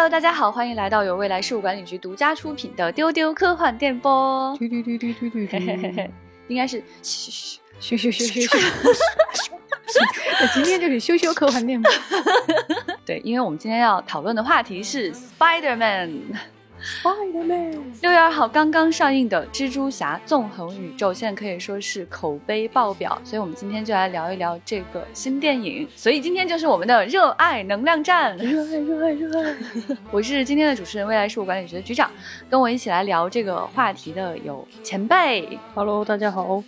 [0.00, 4.56] Hello，大家好，欢迎来到由未来事务管理局独家出品的丢丢科幻电波。
[4.58, 5.58] 嘟嘟嘟嘟嘟嘟嘟，
[6.48, 7.60] 应该是今
[10.64, 11.92] 天就是羞羞科幻电波。
[13.04, 16.22] 对，因为我们今天要讨论的话题是 Spider Man。
[16.82, 25.86] Spider-Man，六月二号刚刚上映的《蜘蛛侠：纵横宇宙》，现在可以说是口碑爆表，所以我们今天就来聊一聊这个新电影。
[25.94, 28.36] 所以今天就是我们的热爱能量站。
[28.38, 29.54] 热爱热爱热爱。
[30.10, 32.10] 我是今天的主持人，未来事务管理局的局长。
[32.48, 36.62] 跟我一起来聊这个话题的有前辈，Hello，大家好。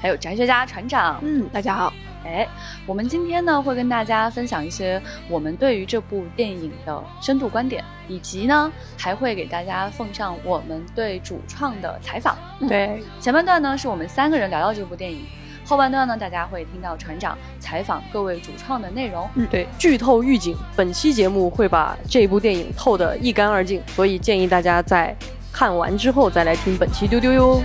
[0.00, 1.18] 还有宅学家船长。
[1.22, 1.92] 嗯，大家好。
[2.24, 2.46] 哎，
[2.86, 12.36] 我们今天呢会跟大家分享一些我们对于这部电影的深度观点，以及呢还会给大家奉上我们对主创的采访。
[12.68, 15.24] 对，前半段呢是我们三个人聊到这部电影，
[15.64, 19.28] 后半段呢大家会听到船长采访各位主创的内容。
[19.34, 25.16] 嗯，对，剧透预警，本期节目会把这部电影透得一干二净，所以建议大家在
[25.52, 27.62] 看完之后再来听本期丢丢哟。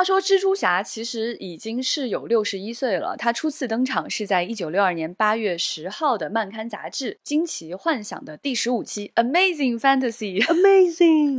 [0.00, 3.14] 话说，蜘蛛侠其实已经是有六十一岁了。
[3.18, 10.42] 他初次登场是在一九六二年八月十号的漫刊杂志《惊奇幻想》的第十五期《Amazing Fantasy》。
[10.46, 11.36] Amazing，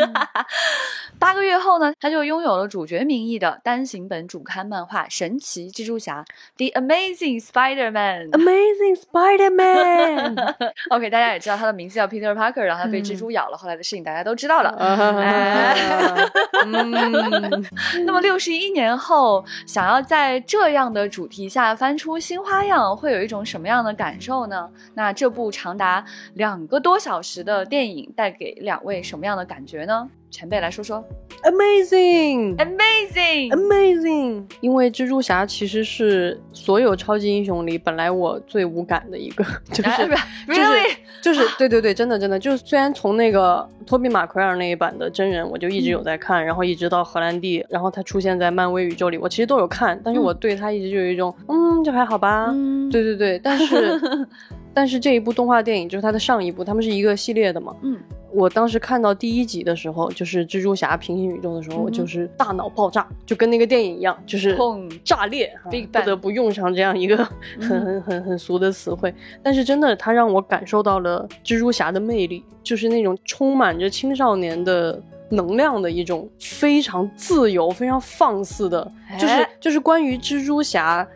[1.18, 6.24] 八个月后呢，他就拥有了主角名义的单行本主刊漫画《神奇蜘蛛侠》
[6.58, 8.30] The Amazing Spider-Man。
[8.30, 10.56] Amazing Spider-Man。
[10.96, 14.78] OK，大家也知道他的名字叫 Peter Parker，然后他被蜘蛛咬了，后来的事情大家都知道了。
[16.64, 16.92] 嗯，
[18.06, 24.70] 那么六十一年后，想要在这样的主题下翻出新花样，会有一种什么样的感受呢？
[24.94, 26.04] 那这部长达
[26.36, 30.10] 两个多小时的电影带给两位什么样的感觉呢？
[30.30, 31.04] 前辈来说说。
[31.44, 32.56] Amazing。
[32.58, 39.90] Amazing，Amazing，因为蜘蛛侠其实是所有超级英雄里本来我最无感的一个， 就是
[40.48, 40.96] really？
[41.22, 52.90] 就是对对对，真的真的，就是虽然从那个托比马奎尔那一版的真人我就一直有在看，然后一直到荷兰弟，然后他出现在漫威宇宙里，我其实都有看，但是我对他一直就有一种嗯，就还好吧，嗯。
[52.90, 54.00] 对对对，但是
[54.74, 57.98] 但是这一部动画电影就是它的上一部，他们是一个系列的嘛，嗯，
[58.34, 64.90] 我当时看到第一集的时候，就是蜘蛛侠平行宇宙的时候，嗯我就是大脑爆炸，就跟那个电影一样，就是砰。
[65.04, 67.18] 炸裂，啊不得不用上这样一个
[67.60, 69.14] 嗯 很很很很俗的词汇。
[69.44, 75.02] 但是真的，它让我感受到了蜘蛛侠的魅力，就是那种充满着青少年的。
[75.34, 79.50] 能量的一种非常自由、非常放肆的，就是哎。
[79.62, 81.08] 就是关于蜘蛛侠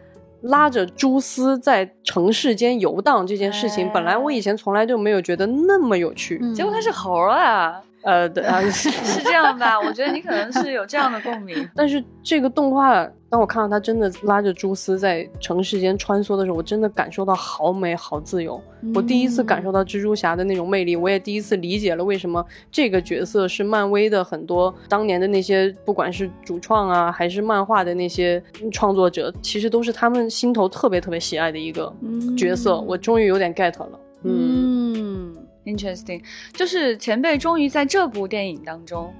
[0.45, 6.39] 拉着蛛丝在城市间游荡这件事情，哎本来我以前从来就没有觉得那么有趣。
[6.53, 8.89] 结果它是猴儿啊，呃，对啊， 是
[9.23, 9.79] 这样吧？
[9.79, 11.67] 我觉得你可能是有这样的共鸣。
[11.75, 18.61] 但是这个动画，当我看到他真的拉着蛛丝在城市间穿梭的时候，我真的感受到好美、好自由。
[18.93, 28.41] 我第一次感受到蜘蛛侠的那种魅力，我也第一次理解了为什么这个角色是漫威的很多当年的那些，不管是主创啊，还是漫画的那些
[28.71, 31.91] 创作者，其实都是他们心头特别特别喜爱的一个
[32.37, 32.79] 角色。
[32.81, 33.99] 我终于有点 get 了。
[34.23, 39.13] 嗯，嗯，interesting，就是前辈终于在这部电影当中。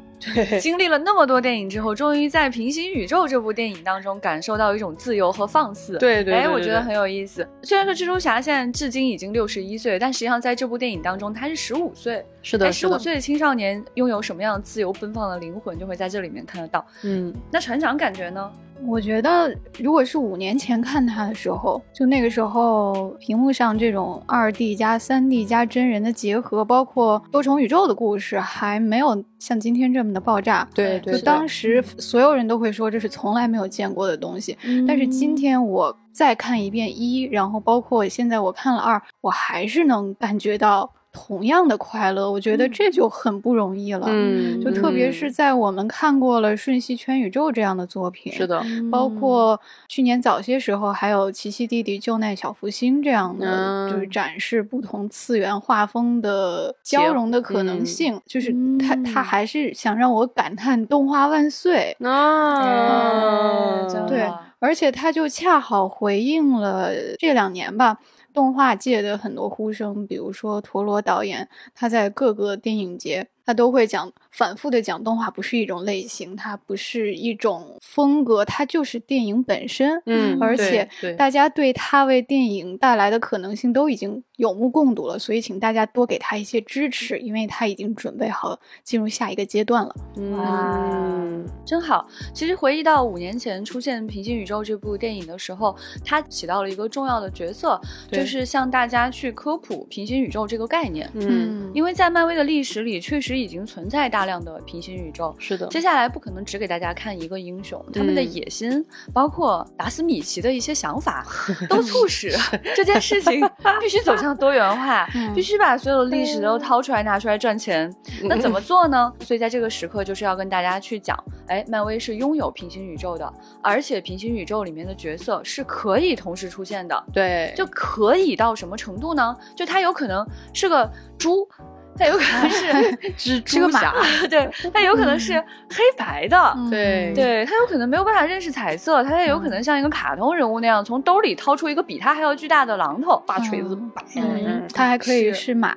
[0.61, 5.97] 经历了那么多电影之后，终于在《平行宇宙》这部电影当中感受到一种自由和放肆。
[5.97, 7.47] 哎，对对对对对我觉得很有意思。
[7.61, 12.25] 虽然说蜘蛛侠现在至今已经六十一岁，但实际上在这部电影当中他是十五岁。
[12.41, 16.84] 是的，哎，是的，十五岁的青少年拥有什么样自由奔放的灵魂，就会在这里面看得到。
[17.03, 18.51] 嗯，那船长感觉呢？
[18.83, 30.67] 我觉得，如果是五年前看它的时候，就那个时候屏幕上这种二 D 加三 D 加真人的结合，包括多重宇宙的故事，还没有像今天这么的爆炸。
[30.73, 42.29] 对对，就当时所有人都会说这是从来没有见过的东西，但是今天我再看一遍一，然后包括现在我看了二，我还是能感觉到同样的快乐。
[42.29, 44.05] 我觉得这就很不容易了。
[44.09, 48.61] 嗯，就特别是在我们看过了《瞬息全宇宙》这样的作品，是的，
[48.91, 58.19] 包括去年早些时候还有《奇奇弟弟救难小福星》这样的，嗯就是展示不同次元画风的交融的可能性。
[58.25, 61.95] 就是他嗯他还是想让我感叹动画万岁。
[62.03, 64.29] 啊，哎真对，
[64.59, 67.97] 而且他就恰好回应了这两年吧，
[68.35, 80.01] 动画界的很多呼声，比如说陀螺导演，他在各个电影节，他都会讲，反复的讲动画不是一种类型，它不是一种风格，它就是电影本身。
[80.05, 89.95] 嗯而且对大家对他为电影带来的可能性都已经有目共睹了，所以请大家多给他一些支持，因为他已经准备好进入下一个阶段了。
[90.17, 92.07] 嗯，真好。
[92.33, 97.79] 其实回忆到五年前出现《平行宇宙》这部电影的时候，它起到了一个重要的角色，
[98.11, 101.09] 就是向大家去科普平行宇宙这个概念。
[101.13, 105.35] 嗯，因为在漫威的历史里，确实已经存在大量的平行宇宙。
[105.37, 111.26] 是的，接下来不可能只给大家看一个英雄，他们的嗯野心，包括达斯米奇的一些想法，
[111.70, 112.32] 都促使
[112.76, 113.41] 这件事情
[113.79, 117.93] 必须走向多元化，嗯必须把所有的历史都掏出来拿出来赚钱。
[118.23, 119.11] 那怎么做呢？
[119.20, 121.17] 所以在这个时刻，就是要跟大家去讲，
[121.47, 123.31] 哎，漫威是拥有平行宇宙的，
[123.61, 127.05] 而且平行宇宙里面的角色是可以同时出现的。
[127.14, 129.35] 对，就可以到什么程度呢？
[129.55, 131.47] 就他有可能是个猪，
[131.97, 132.67] 他有可能是
[133.17, 135.33] 蜘是个马蛛侠，对，它有可能是
[135.69, 136.37] 黑白的。
[136.57, 143.21] 嗯对对它有可能没有办法认识彩色，它也有可能像一个卡通人物那样，从兜里掏出一个比它还要巨大的榔头。
[143.25, 145.73] 大锤子嗯摆，嗯，它还可以是是马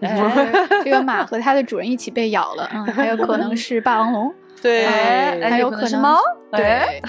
[0.84, 6.20] 这个马和它的主人一起被咬了，嗯，还有可能是霸王龙， 对，哎还有可能是猫，哎
[6.56, 7.02] 对，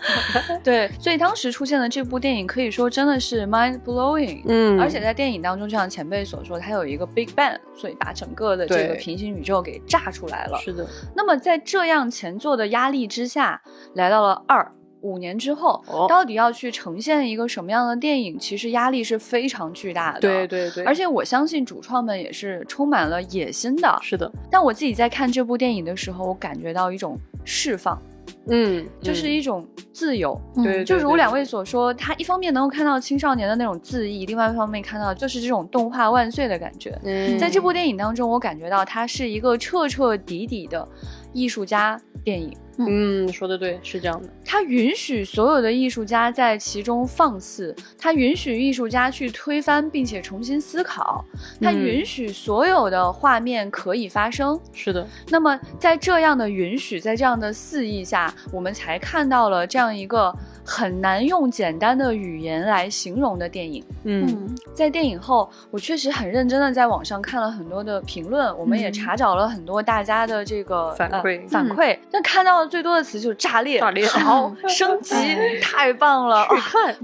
[0.62, 4.42] 对，所以当时出现的这部电影可以说真的是 mind blowing。
[4.46, 10.58] 嗯，而且在电影当中，就像前辈所说，它有一个 Big Bang，所以把整个的这个平行宇宙给炸出来了。
[10.58, 10.86] 是的，
[11.16, 13.60] 那么在这样前作的压力之下，
[13.94, 20.20] 来到了二五年之后，哦到底要去呈现一个什么样的电影，其实压力是非常巨大的。
[20.20, 20.46] 对。
[20.46, 23.98] 对对，而且我相信主创们也是充满了野心的。
[24.02, 28.00] 是的，但我自己在看这部电影的时候，我感觉到一种释放，
[28.48, 30.40] 嗯，就是一种自由。
[30.56, 36.98] 嗯对，就如两位所说，他一方面能够看到青少年的那种恣意，另外一方面看到就是这种动画万岁的感觉。
[37.04, 40.86] 嗯在这部电影当中，我感觉到它是一个彻彻底底的
[41.32, 42.52] 艺术家电影。
[42.78, 51.24] 嗯，说的对，是这样的，它允许所有的艺术家在其中放肆，它允许艺术家去推翻并且重新思考，
[51.60, 51.82] 它嗯。
[51.82, 54.58] 允许所有的画面可以发生。
[54.72, 63.84] 是的，那么，在这样的允许，在这样的肆意下，我们才看到了这样一个很难用简单的语言来形容的电影。
[64.04, 75.14] 嗯嗯在电影后，我确实很认真的在网上看了很多的评论，我们也嗯查找了很多大家的这个反馈呃、反馈，但看到的最多的词就是炸裂、炸裂好、升级，
[75.60, 76.46] 太棒了！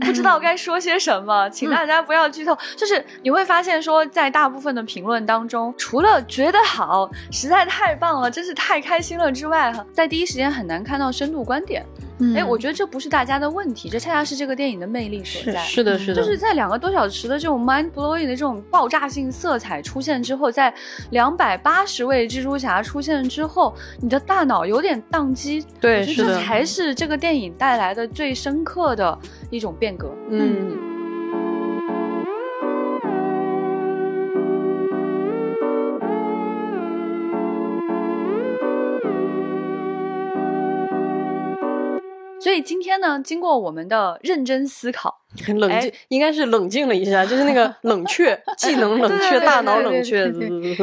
[0.00, 2.56] 不知道该说些什么，请大家不要剧透。
[2.76, 11.84] 就是你会发现说，在大部分的评论当中，除了觉得好，实在太棒了，真是太开心了之外，哈，在第一时间很难看到深度观点。
[12.20, 15.60] 嗯哎、我觉得这不是大家的问题，这恰恰是这个电影的魅力所在。
[15.60, 20.72] 是的，是的，就是在两个多小时的这种 mind blowing 的这种爆炸性色彩出现之后，在
[21.10, 25.64] 两百八十位蜘蛛侠出现之后，你的大脑有点宕机。
[25.80, 29.18] 对，我觉得这，才是这个电影带来的最深刻的
[29.50, 30.10] 一种变革。
[30.30, 30.87] 嗯。
[42.48, 45.14] 所以今天呢，经过我们的认真思考，
[45.46, 50.24] 很冷静哎，应该是冷静了一下，就是那个 冷却，技能冷却，大脑冷却，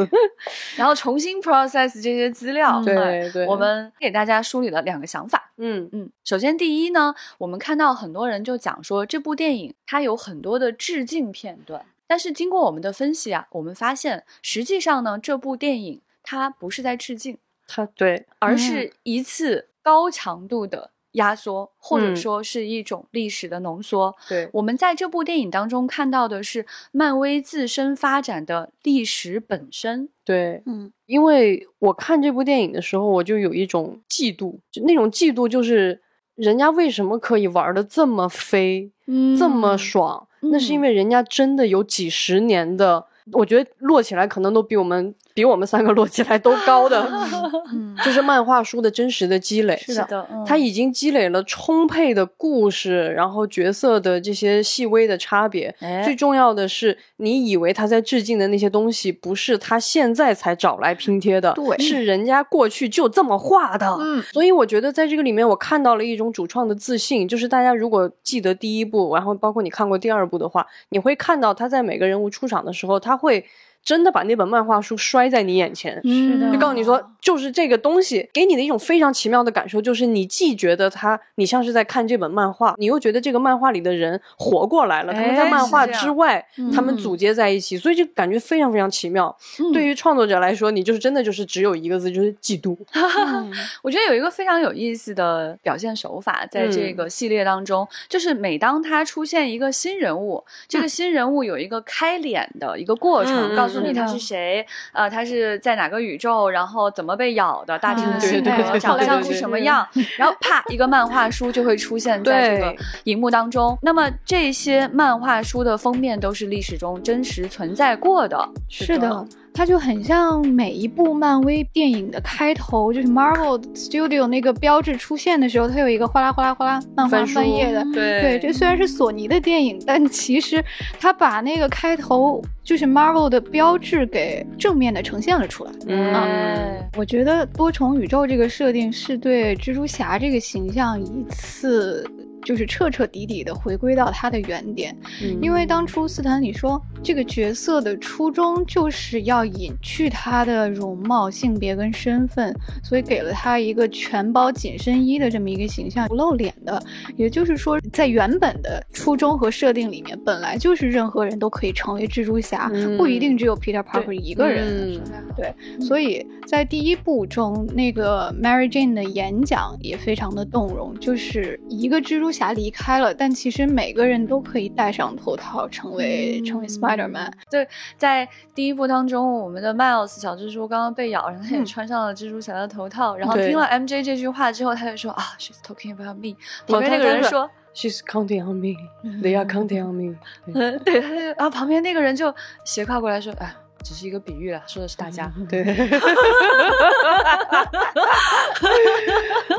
[0.78, 5.50] 然后重新 process 这些资料，对对，我们给大家梳理了两个想法。
[5.56, 17.36] 嗯嗯，首先第一呢，我们看到很多人就讲说这部电影它有很多的致敬片段，但是经过我们的分析啊，我们发现实际上呢，这部电影它不是在致敬，
[17.66, 24.14] 它对，而是一次高强度的压缩，或者嗯说是一种历史的浓缩。
[24.26, 30.08] 对，我们在这部电影当中看到的是漫威自身发展的历史本身。
[30.24, 36.00] 对，嗯因为我看这部电影的时候，我就有一种嫉妒，就那种嫉妒就是
[36.34, 40.26] 人家为什么可以玩的这么飞，嗯这么爽？
[40.40, 47.06] 那是因嗯为人家真的有几十年的，我觉得摞起来可能都比我们比我们三个摞起来都高的，
[47.70, 49.76] 嗯就是漫画书的真实的积累。
[49.76, 55.74] 是的的，嗯它已经积累了充沛的故事，然后角色的这些细微的差别。
[55.80, 63.86] 哎最重要的是，你以为他在致敬的那些东西，不是他现在才找来拼贴的，对是人家过去就这么画的。
[64.00, 73.44] 嗯所以我觉得在这个里面，我看到了一种主创的自信，就是大家如果记得第一部，然后包括你看过第二部的话，你会看到他在每个人物出场的时候，他会
[73.86, 75.94] 真的把那本漫画书摔在你眼前。
[76.02, 76.52] 是的。
[76.52, 89.34] 就告诉你说，就是这个东西给你的一种非常奇妙的感受，就是你既觉得它，你像是在看这本漫画，你又觉得这个漫画里的人活过来了，他们在哎漫画之外，嗯他们组接在一起，所以就感觉非常非常奇妙。
[89.60, 89.72] 嗯。
[89.72, 92.76] 对于创作者来说，你就是真的就是只有一个字，就是嫉妒。
[92.92, 93.52] 嗯
[93.82, 96.96] 我觉得有一个非常有意思的表现手法，在这嗯。
[96.96, 113.78] 个系列当中，就是每当他出现一个新人物，这个新人物有一个开脸的一个过程，告诉诉你他是谁，呃，他是在哪个宇宙，然后怎么被咬的，大致的嗯性格、对长相是什么样，然后啪，一个漫画书就会出现在这个荧幕当中。
[113.82, 118.48] 那么这些漫画书的封面都是历史中真实存在过的。
[118.68, 127.82] 是的，它就很像每一部漫威电影的开头，就是 Marvel Studio 那个标志出现的时候，它有一个哗啦哗啦哗啦漫画翻页的。
[127.94, 130.62] 对对，这虽然是索尼的电影，但其实
[131.00, 135.72] 它把那个开头就是 Marvel 的标志给正面的呈现了出来。
[135.86, 142.06] 嗯，哎我觉得多重宇宙这个设定是对蜘蛛侠这个形象一次
[142.46, 144.96] 就是彻彻底底的回归到他的原点。
[145.20, 156.80] 嗯因为当初斯坦李说这个角色的初衷就是要隐去他的容貌、性别跟身份，所以给了他一个全包紧身衣的这么一个形象，不露脸的。
[157.16, 164.94] 也就是说，在原本的初衷和设定里面，本来就是任何人都可以成为蜘蛛侠，嗯不一定只有 Peter Parker 一个人。
[164.94, 165.00] 嗯
[165.36, 177.32] 对，所以在第一部中，那个 Mary Jane 的演讲也非常的动容，就是一个蜘蛛侠离开了，但其实每个人都可以戴上头套，成为、成为 Spider Man。
[177.50, 177.66] 对
[177.96, 186.36] 在第一部当中，我们的 Miles 小蜘蛛刚刚被咬，然后他也嗯穿上了蜘蛛侠的头套，然后听了 MJ 这句话之后，他就说啊，She's talking about me。
[186.66, 188.76] 旁边那个人说，She's counting on me.
[189.22, 190.16] They are counting on me.
[190.52, 193.54] 对嗯， 对，他就，然后旁边那个人就斜跨过来说，哎，
[193.86, 195.32] 只是一个比喻了，说的是大家。
[195.48, 195.62] 对，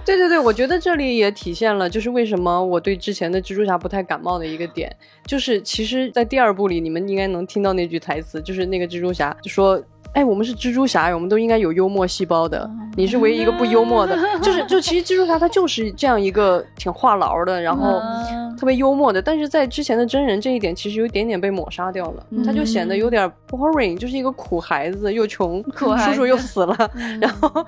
[0.03, 4.93] 对对对，我觉得这里也体现了，就是为什么我对之前的蜘蛛侠不太感冒的一个点，
[5.25, 9.81] 就是其实，在第二部里，你们应该能听到那句台词，就是那个蜘蛛侠就说。
[10.13, 12.67] 哎，我们是蜘蛛侠，我们都应该有幽默细胞的。
[12.95, 18.25] 你是唯一一个不幽默的，就是就其实蜘蛛侠他就是这样一个挺话痨的，然后嗯
[18.57, 26.75] 特别幽默的，但是在之前的真人这一点其实有一点点被抹杀掉了，他就显得有点 boring，就是一个苦孩子，又穷， 叔叔又死了，
[27.21, 27.65] 然后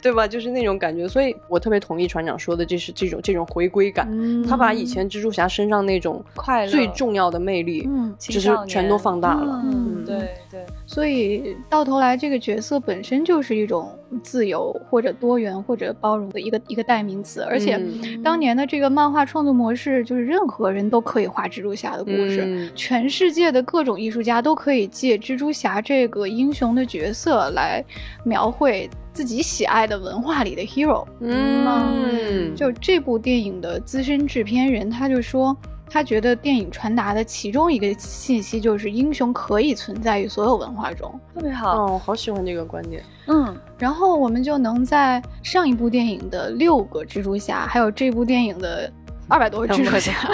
[0.00, 0.26] 对吧？
[0.26, 9.60] 就是那种感觉，所以我特别同意船长说的，这是这种这种回归感，嗯他把以前蜘蛛侠身上那种快乐最重要的魅力，嗯，只是全都放大了。
[9.64, 10.16] 嗯，嗯对
[10.50, 13.90] 对，所以到头来，这个角色本身就是一种
[14.22, 17.76] 自由或者多元或者包容的一个一个代名词，而且。
[17.76, 17.90] 嗯
[18.22, 27.84] 当年的这个漫画创作模式，就是任何人都可以画蜘蛛侠的故事，嗯全世界的各种艺术家都可以借蜘蛛侠这个英雄的角色来
[28.24, 31.04] 描绘自己喜爱的文化里的 hero。
[31.18, 35.56] 嗯，就这部电影的资深制片人，他就说，
[35.90, 41.12] 他觉得电影传达的其中一个信息就是英雄可以存在于所有文化中。
[41.34, 41.86] 特别好。
[41.86, 43.02] 哦，好喜欢这个观点。
[43.26, 48.90] 嗯，然后我们就能在上一部电影的六个蜘蛛侠，还有这部电影的
[49.30, 50.12] 二百多个蜘蛛侠，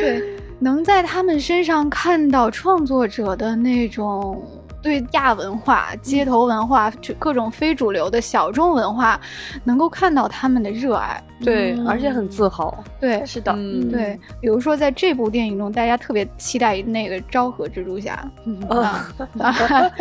[0.00, 0.22] 对，
[0.60, 4.46] 能在他们身上看到创作者的那种
[4.82, 9.18] 对亚文化、街头文化、就各种非主流的小众文化，
[9.64, 11.22] 能够看到他们的热爱。
[11.44, 11.86] 对，嗯。
[11.86, 12.82] 而且很自豪。
[13.00, 18.24] 对，是的，嗯，对，比如说在这部电影中，大家特别期待那个昭和蜘蛛侠，
[18.68, 19.06] 啊，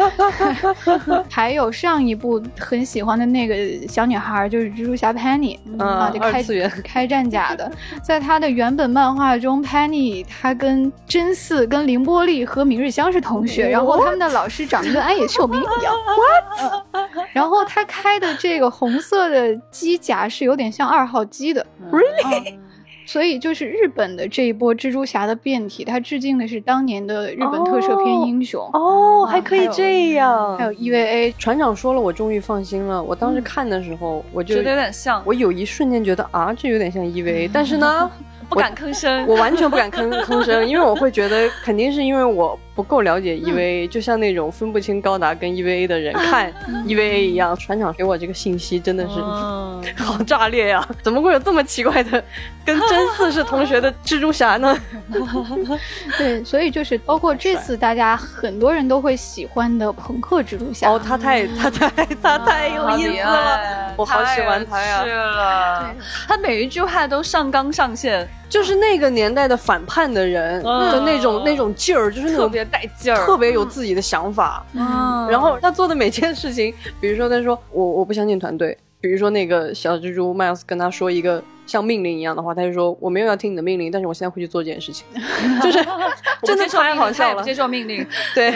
[1.29, 6.71] 还有上一部很喜欢的那个小女孩，就是蜘蛛侠 Penny 啊，嗯就开二次元。
[6.83, 7.71] 开战甲的，
[8.01, 15.93] 在她的原本漫画中，Penny 她跟真嗣、跟凌波丽和明日香是同学，然后他们的老师长得跟安野秀明一样，
[16.91, 17.27] what？
[17.31, 22.59] 然后他开的这个红色的机甲是有点像二号机的，Really？
[23.05, 30.57] 所以就是日本的这一波蜘蛛侠的变体，它致敬的是当年的日本特摄片英雄，哦，啊还可以这样。
[30.57, 31.33] 还有 EVA。
[31.37, 33.03] 船长说了，我终于放心了。
[33.03, 38.09] 我当时看的时候，我就觉得有点像，我有一瞬间觉得啊，这有点像 EVA，但是呢，
[38.47, 39.27] 不敢吭声。
[39.27, 46.51] 我完全不敢吭吭声，因为我会觉得肯定是因为我不够了解 EVA，、就像那种分不清高达跟 EVA 的人看
[46.85, 47.55] EVA 一样。
[47.57, 49.15] 船长给我这个信息真的是。
[49.19, 50.87] 嗯 好炸裂呀！
[51.03, 52.23] 怎么会有这么奇怪的，
[52.65, 54.75] 跟真嗣是同学的蜘蛛侠呢？
[56.17, 60.89] 对，所以就是包括这次大家很多人都会喜欢的朋克蜘蛛侠。
[60.89, 61.89] 哦，他太他太
[62.21, 63.59] 他太有意思了，
[63.97, 65.95] 我好喜欢他呀太有趣了，
[66.29, 70.91] 他每一句话都上纲上线，就是那个年代的反叛的人嗯。
[70.91, 74.63] 的那种、那种劲儿，就是那种特别带劲儿，特别有自己的想法。
[74.73, 75.27] 嗯。
[75.27, 85.03] 然后他做的每件事情，比如说他说我我不相信团队，比如说那个小蜘蛛 Miles 跟他说一个像命令一样的话，他就说我没有要听你的命令，但是我现在会去做这件事情，
[85.63, 85.79] 就是
[86.45, 87.37] 真的太好笑了。
[87.37, 87.41] 不。
[87.41, 88.05] 接受命令，
[88.35, 88.51] 对，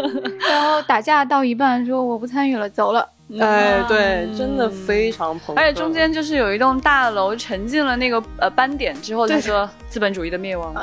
[0.48, 3.06] 然后打架到一半说我不参与了，走了。
[3.40, 10.74] 哎，对，真的非常朋克，而且中间就是有一栋大楼沉进了那个呃斑点之后，他说资本主义的灭亡。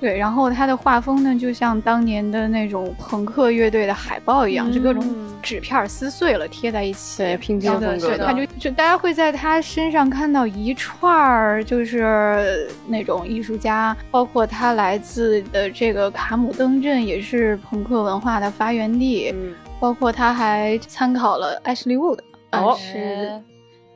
[0.00, 5.04] 对，然后他的画风呢，就像当年的那种朋克乐队的海报一样，就各种
[5.42, 22.18] 纸片撕碎了贴在一起，对拼贴风格对，他就就大家会在他身上看到一串儿，就是那种艺术家，包括他来自的这个卡姆登镇，也是朋克文化的发源地，嗯包括他还参考了 Ashley Wood，
[22.50, 23.40] 啊、哦是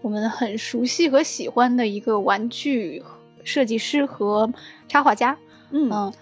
[0.01, 3.03] 我们很熟悉和喜欢的一个玩具
[3.45, 4.51] 设计师和
[4.89, 5.37] 插画家。
[5.71, 6.13] 嗯，嗯，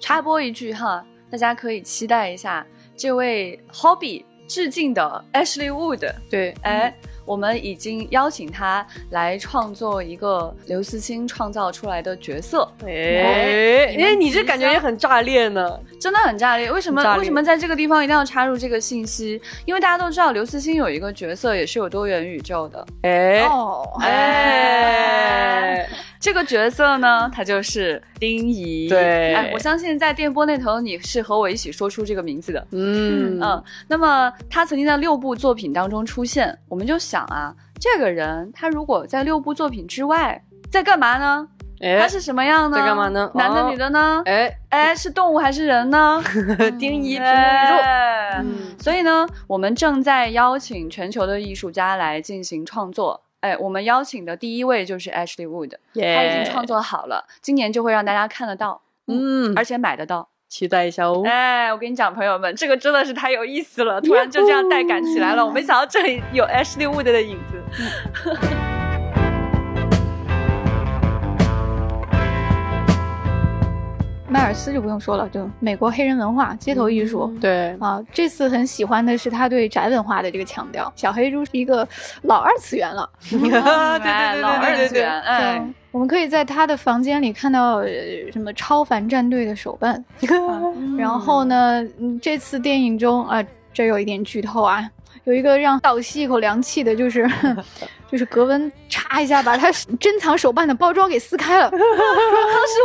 [0.00, 6.12] 插播一句哈，大家可以期待一下这位 Hobby 致敬的 Ashley Wood。
[6.30, 6.94] 对，哎，
[7.26, 15.78] 我们已经邀请他来创作一个刘慈欣创造出来的角色，哎你们哎，你这感觉也很炸裂呢。
[16.00, 16.70] 真的很炸裂。
[16.70, 19.40] 为什么为什么在这个地方一定要插入这个信息？
[19.64, 25.88] 因为大家都知道刘慈欣有一个角色也是有多元宇宙的，哎哦，哎，
[26.26, 28.88] 这个角色呢，他就是丁仪。
[28.88, 32.66] 对哎，我相信在电波那头你是和我一起说出这个名字的。
[32.72, 41.46] 嗯嗯，那么他曾经在六部作品当中出现，我们就想啊，这个人他如果在六部作品之外在干嘛呢？
[41.80, 42.76] 哎，他是什么样呢？
[42.76, 44.20] 在干嘛呢男的哦女的呢？
[44.26, 46.20] 哎，哎，是动物还是人呢？
[46.76, 53.22] 丁仪平行宇宙，哎嗯所以呢，我们正在邀请全球的艺术家来进行创作。
[53.46, 60.28] 哎，我们邀请的第一位就是 Ashley Wood，他已经创作好了，今年就会让大家看得到，嗯，而且买得到。
[60.48, 61.22] 期待一下哦。
[61.24, 65.44] 哎，我跟你讲，朋友们，这个真的是太有意思了，突然就这样带感起来了。
[65.44, 67.62] 我没想到这里有 Ashley Wood 的影子。
[74.28, 77.32] 迈尔斯就不用说了，就美国黑人文化、街头艺术。
[77.40, 80.92] 对，啊，这次很喜欢的是他对宅文化的这个强调。
[80.96, 81.86] 小黑猪是一个
[82.22, 87.88] 老二次元了， 对对老二对对对次元，哎，对，我们可以在他的房间里看到呃
[88.32, 89.94] 什么超凡战队的手办。
[90.26, 90.60] 啊
[90.98, 93.42] 然后呢，嗯，这次电影中啊、
[93.72, 94.90] 这有一点剧透啊，
[95.26, 97.28] 有一个让倒吸一口凉气的，就是
[98.10, 101.68] 就是格温嚓一下把他珍藏手办的包装给撕开了。
[101.74, 101.82] 当时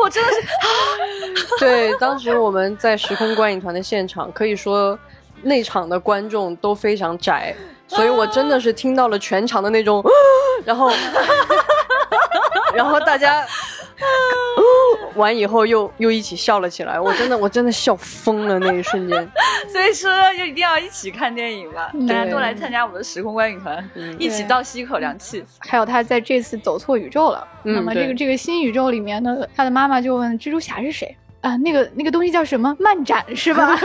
[0.04, 4.97] 我真的是， 对，当时我们在时空观影团的现场，可以说
[5.43, 7.56] 内场的观众都非常窄，
[7.88, 10.04] 所以我真的是听到了全场的那种，
[10.65, 10.91] 然后，
[12.73, 13.45] 然后大家。
[15.15, 19.29] 完以后又又一起笑了起来，我真的我真的笑疯了那一瞬间。
[19.71, 25.43] 所以说就一定要一起看电影吧，大家都来参加我们的时空观影团，一起倒吸一口凉气。
[25.59, 27.47] 还有他在这次走错宇宙了。
[27.63, 31.55] 嗯那么这个这个新宇宙里面呢，他的妈妈就问蜘蛛侠是谁啊？
[31.57, 32.75] 那个那个东西叫什么？
[32.79, 33.77] 漫展是吧？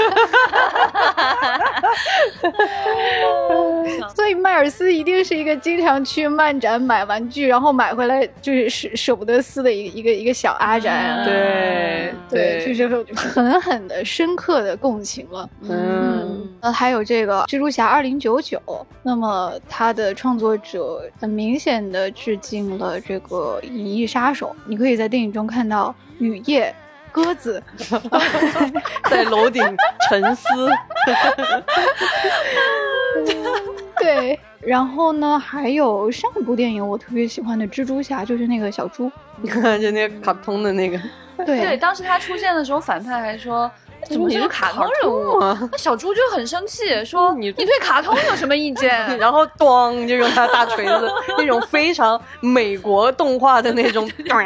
[4.56, 11.22] 尔斯一定是一个经常去漫展买玩具，然后买回来就是舍舍不得撕的一个一个一个小阿宅。
[11.24, 12.12] 对。
[12.28, 15.48] 对，就是狠狠的、深刻的共情了。
[15.62, 18.60] 嗯，呃，还有这个《蜘蛛侠二零九九》，
[19.02, 26.74] 那么它的创作者很明显的致敬了这个《银翼杀手》，你可以在电影中看到雨夜、
[27.16, 27.62] 鸽子，
[29.08, 29.64] 在楼顶
[30.06, 30.44] 沉思，
[33.98, 34.38] 对。
[34.60, 39.10] 然后呢，还有上一部电影我特别喜欢的蜘蛛侠，就是那个小猪，
[39.80, 40.98] 就那个卡通的那个，
[41.46, 43.70] 对对，当时他出现的时候，反派还说。
[44.08, 45.38] 怎么你是是卡通人物？
[45.38, 45.58] 啊？
[45.72, 48.90] 那小猪就很生气， 说你你对卡通有什么意见？
[49.18, 54.40] 然后咣就用他大锤子，那种非常美国动画的那种， 把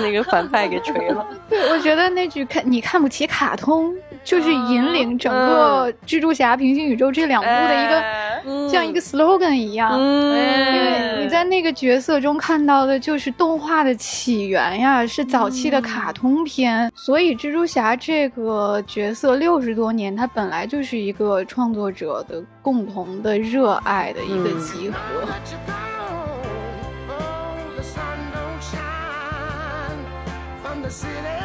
[0.00, 1.26] 那个反派给锤了。
[1.48, 3.94] 对，我觉得那句看你看不起卡通，
[4.26, 7.98] 就是引领整个蜘蛛侠平行宇宙这两部的一个。
[7.98, 8.22] 哎。
[8.70, 24.60] 像一个 slogan 一样，嗯，因为你在那个角色中看到的就是动画的起源呀，是早期的卡通片，所以蜘蛛侠这个角色六十多年，它本来就是一个创作者的共同的热爱的一个嗯。
[24.60, 24.96] 集合。
[30.88, 31.35] Let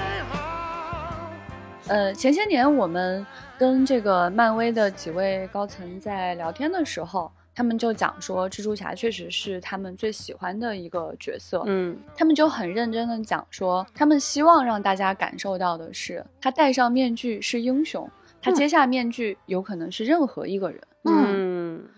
[1.91, 3.25] 呃，前些年我们
[3.57, 11.63] 跟这个漫威的几位高层在聊天的时候，他们就讲说，蜘蛛侠确实是他们最喜欢的一个角色。
[11.65, 18.09] 嗯他们就很认真的讲说，他们希望让大家感受到的是，他戴上面具是英雄，
[18.41, 20.79] 他揭下面具有可能是任何一个人。
[20.79, 20.90] 嗯，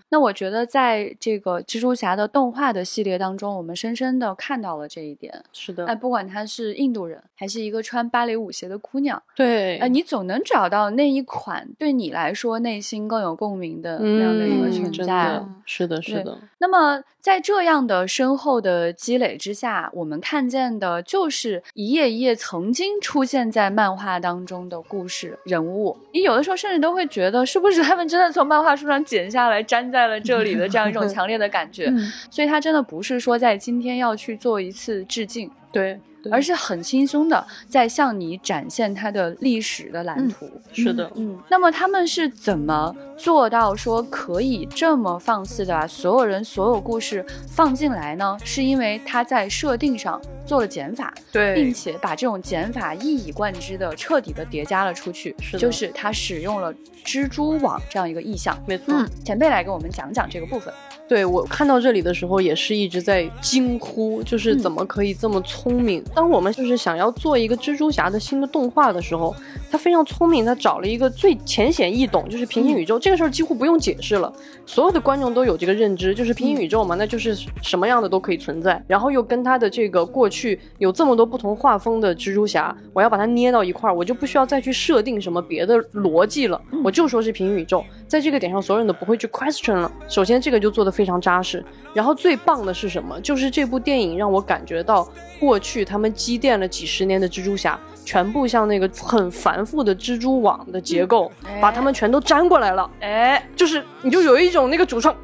[0.09, 5.43] 那我觉得在这个蜘蛛侠的动画的系列当中，我们深深的看到了这一点。
[5.51, 15.29] 是的，哎，不管她是印度人，还是一个穿芭蕾舞鞋的姑娘，对，哎，你总能找到那一款对你来说内心更有共鸣的那样的一个嗯存真在。
[15.33, 25.97] 的是的，是的，那么，在这样的深厚的积累之下，我们看见的就是一页一页曾经出现在漫画当中的故事人物。
[26.11, 31.85] 你有的时候甚至都会觉得，是不是他们真的从漫画书上剪下来粘在了这里的这样一种 强烈的感觉？
[31.87, 40.49] 嗯所以，他真的不是说在今天要去做一次致敬，对，对而是很轻松的在向你展现它的历史的蓝图。
[40.71, 48.37] 是的，嗯，那么他们是怎么做到说可以这么放肆的把所有人所有故事放进来呢？
[48.45, 55.35] 是因为他在设定上做了减法，对，并且把这种减法一以贯之的彻底的叠加了出去。
[55.39, 58.57] 是的就是他使用了蜘蛛网这样一个意象。
[58.67, 58.93] 没错。
[58.93, 60.73] 嗯，前辈来给我们讲讲这个部分。
[61.05, 66.03] 对我看到这里的时候，也是一直在惊呼，就是嗯怎么可以这么聪明？
[66.13, 69.33] 当我们就是想要做一个蜘蛛侠的新的动画的时候，
[69.71, 74.31] 他非常聪明，他找了一个最浅显易懂，就是平行宇宙、这个事儿几乎不用解释了，
[74.65, 78.83] 所有的观众都有这个认知，就是平行宇宙嘛，那就是什么样的都可以存在。
[78.87, 89.89] 然后又跟他的这个过去有这么多不同画风的蜘蛛侠，我要把它捏到一块儿，我就不需要再去设定什么别的逻辑了，我就说是平行宇宙，在这个点上，所有人都不会去 question 了。
[90.09, 91.63] 首先，这个就做的非常扎实。
[91.93, 93.17] 然后最棒的是什么？
[93.21, 95.07] 就是这部电影让我感觉到，
[95.39, 102.89] 过过去他们积淀了几十年的蜘蛛侠，全部像那个很繁复的蜘蛛网的结构，把它们全都粘过来了。
[102.99, 105.15] 哎，就是你就有一种那个主创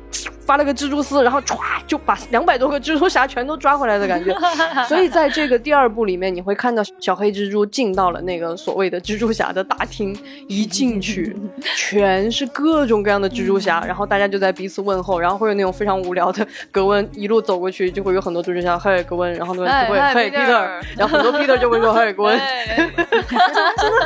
[0.45, 4.35] 发了个蜘蛛丝，然后歘就把两百多个蜘蛛侠全都抓回来的感觉。
[4.89, 11.37] 所以在这个第二部里面，你会看到小黑蜘蛛进到了那个所谓的蜘蛛侠的大厅，一进去
[11.75, 22.39] 全是各种各样的蜘蛛侠， 然后大家就在彼此问候，然后会有那种非常无聊的格温一路走过去，就会有很多蜘蛛侠嘿格温，然后那边就会嗨嘿 Peter，然后很多 Peter 就会说嘿格温，
[22.77, 22.91] 哎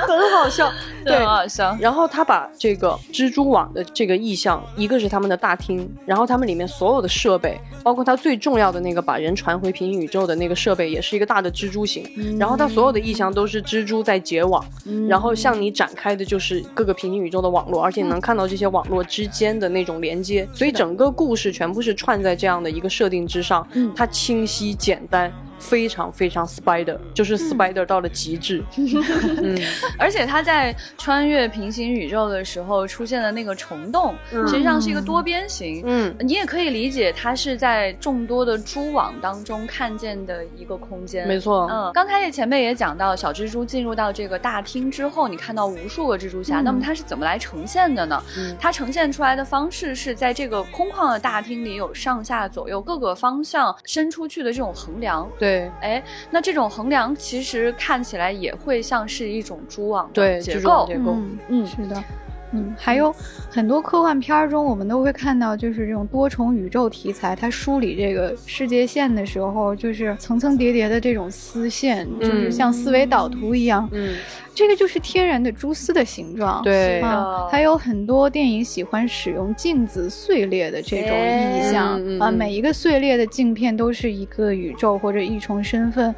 [0.08, 0.72] 很好笑。
[1.06, 1.78] 对很好笑。
[1.82, 12.10] 然后他把这个蜘蛛网的这个意象，一个是他们的大厅，然后他们里面所有的设备，包括他最重要的那个把人传回平行宇宙的那个设备，也是一个大的蜘蛛形。
[12.40, 14.64] 然后他所有的意象都是蜘蛛在结网，
[15.10, 25.32] 然后向你展开的就是各个平行宇宙的网络，而且你能看到这些网络之间的那种连接，所以整个故事全部是串在这样的一个设定之上，它清晰简单。
[25.64, 28.64] 非常非常 spider，就是 spider 到了极致。
[28.78, 29.58] 嗯，
[29.98, 35.82] 而且他在穿越平行宇宙的时候出现的那个虫洞，嗯实际上是一个多边形。
[35.86, 41.28] 嗯，你也可以理解，它是在众多的蛛网当中看见的一个空间。
[41.28, 41.68] 没错。
[41.72, 48.22] 嗯，刚才也前辈也讲到，小蜘蛛进入到这个大厅之后，你看到无数个蜘蛛侠，嗯那么它是怎么来呈现的呢？
[48.38, 55.30] 嗯它呈现出来的方式是在这个空旷的大厅里有上下左右各个方向伸出去的这种横梁。
[55.40, 60.86] 对哎，那这种横梁其实看起来也会像是一种蛛网的对，结构。
[60.88, 61.12] 结构。
[61.14, 62.04] 嗯嗯是的。
[62.54, 63.14] 嗯，还有
[63.50, 73.90] 很多科幻片儿中，我们都会看到，就是这种多重宇宙题材，它梳理这个世界线的时候，就是层层叠叠的这种丝线，就是嗯像思维导图一样。
[73.92, 74.16] 嗯，
[74.54, 76.62] 这个就是天然的蛛丝的形状。
[76.64, 77.00] 对。
[77.02, 86.14] 啊，还有很多电影喜欢使用镜子碎裂的这种意象、啊，每一个碎裂的镜片都是一个宇宙或者一重身份，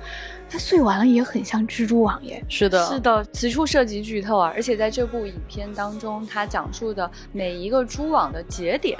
[0.55, 2.41] 它碎完了也很像蜘蛛网耶。
[2.47, 4.53] 是的，是的，此处涉及剧透啊！
[4.55, 8.97] 而且在这部影片当中，它讲述的每一个蛛网的节点，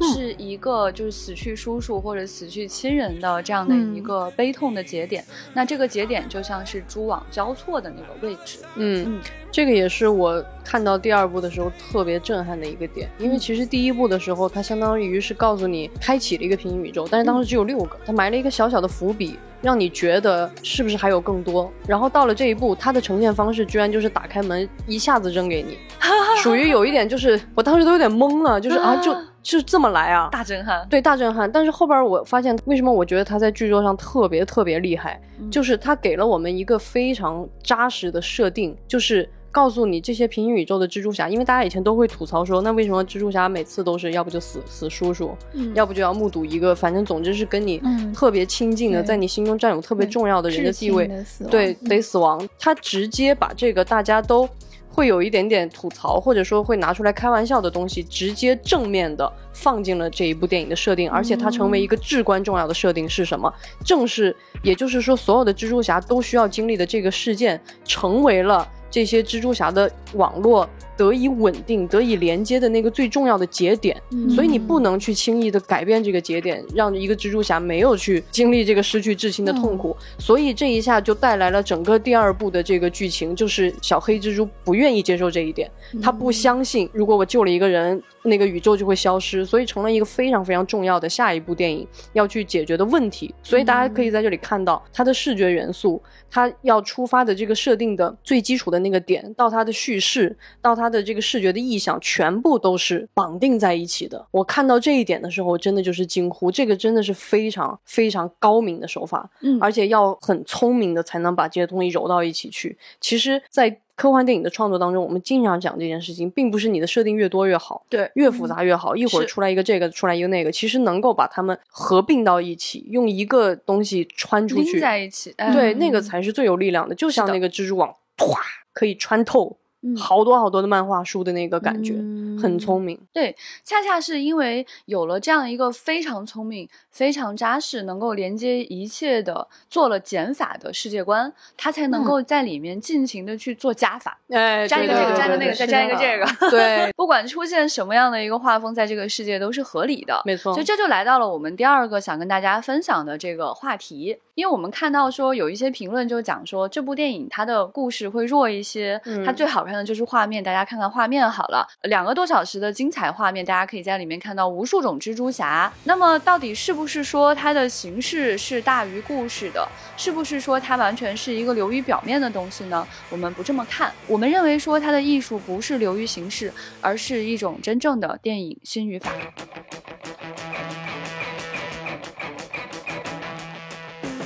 [0.00, 5.24] 嗯是一个就是死去叔叔或者死去亲人的这样的嗯一个悲痛的节点。
[5.54, 8.58] 那这个节点就像是蛛网交错的那个位置。
[8.74, 21.70] 嗯嗯，这个也是我看到第二部的时候特别震撼的一个点，因为其实第一部的时候，它相当于是告诉你开启了一个平行宇宙，但是当时只有六个，它埋了一个小小的伏笔，让你觉得是不是还有更多。
[21.86, 25.78] 然后到了这一步，它的呈现方式居然就是打开门一下子扔给你，
[26.42, 30.86] 属于有一点就是我当时都有点懵了， 就是啊就就这么来啊，大震撼。
[30.90, 31.50] 对，大震撼。
[31.50, 45.74] 但是后边我发现，为什么我觉得他在剧作上特别特别厉害，嗯就是他给了我们一个非常扎实的设定，就是告诉你这些平行宇宙的蜘蛛侠，因为大家以前都会吐槽说，那为什么蜘蛛侠每次都是要不就死死叔叔，嗯。
[45.74, 48.12] 要不就要目睹一个，反正总之是跟你嗯。
[48.12, 49.06] 特别亲近的，对。
[49.06, 51.10] 在你心中占有特别重要的人的地位，
[51.50, 51.88] 对，嗯。
[51.88, 52.46] 得死亡。
[52.58, 54.48] 他直接把这个大家都
[54.90, 63.52] 会有一点点吐槽，或者说会拿出来开玩笑的东西，直接正面的放进了这一部电影的设定，而且它成为一个至关重要的设定是什么？
[63.84, 74.28] 正是，也就是说，所有的蜘蛛侠都需要经历的这个事件，成为了这些蜘蛛侠的网络得以稳定、得以连接的那个最重要的节点，嗯。
[74.28, 79.96] 所以你不能去轻易的改变这个节点，让一个蜘蛛侠没有去经历这个失去至亲的痛苦。
[80.18, 85.70] 所以这一下就带来了整个第二部的这个剧情，就是小黑蜘蛛不愿意接受这一点，
[86.02, 93.32] 他不相信如果我救了一个人，那个宇宙就会消失，所以成了一个非常非常重要的下一部电影要去解决的问题。
[93.42, 104.26] 所以大家可以在这里看到它的视觉元素，它要出发的这个设定的最基础的那个点，到它的叙事，到它的这个视觉的意象，全部都是绑定在一起的。
[104.30, 112.76] 我看到这一点的时候，真的就是惊呼，这个真的是非常非常高明的手法，嗯而且要很聪明的才能把这些东西揉到一起去。
[113.00, 118.94] 其实，在科幻电影的创作当中，我们经常讲这件事情，并不是你的设定越多越好，对越复杂越好。
[118.94, 126.94] 一会儿出来一个这个，出来一个那个，其实能够把它们合并到一起，用一个东西穿出去，在一起，哎对，那个才是最有力量的。
[126.94, 128.36] 就像那个蜘蛛网，唰
[128.72, 129.56] 可以穿透嗯
[129.96, 131.92] 好多好多的漫画书的那个感觉，
[132.40, 132.98] 很嗯聪明。
[133.12, 146.26] 对，恰恰是因为有了这样一个非常聪明、非常扎实、能够连接一切的、做了减法的世界观，他才能嗯够在里面尽情的去做加法，哎，粘一个这个，粘一个那个，再粘一个这个。
[146.50, 150.20] 对，不管出现什么样的一个画风，在这个世界都是合理的。
[150.24, 161.66] 没错所以这就来到了我们第二个想跟大家分享的这个话题，因为我们看到说有一些评论就讲说这部电影它的故事会弱一些，嗯它最好看的就是画面，大家看看画面好了。
[161.82, 165.72] 两个多小时的精彩画面，大家可以在里面看到无数种蜘蛛侠。
[165.82, 169.68] 那么到底是不是说它的形式是大于故事的？
[169.96, 172.86] 是不是说它完全是一个流于表面的东西呢？
[173.10, 179.10] 我们不这么看，我们认为说它的艺术不是流于形式，而是一种真正的电影新语法。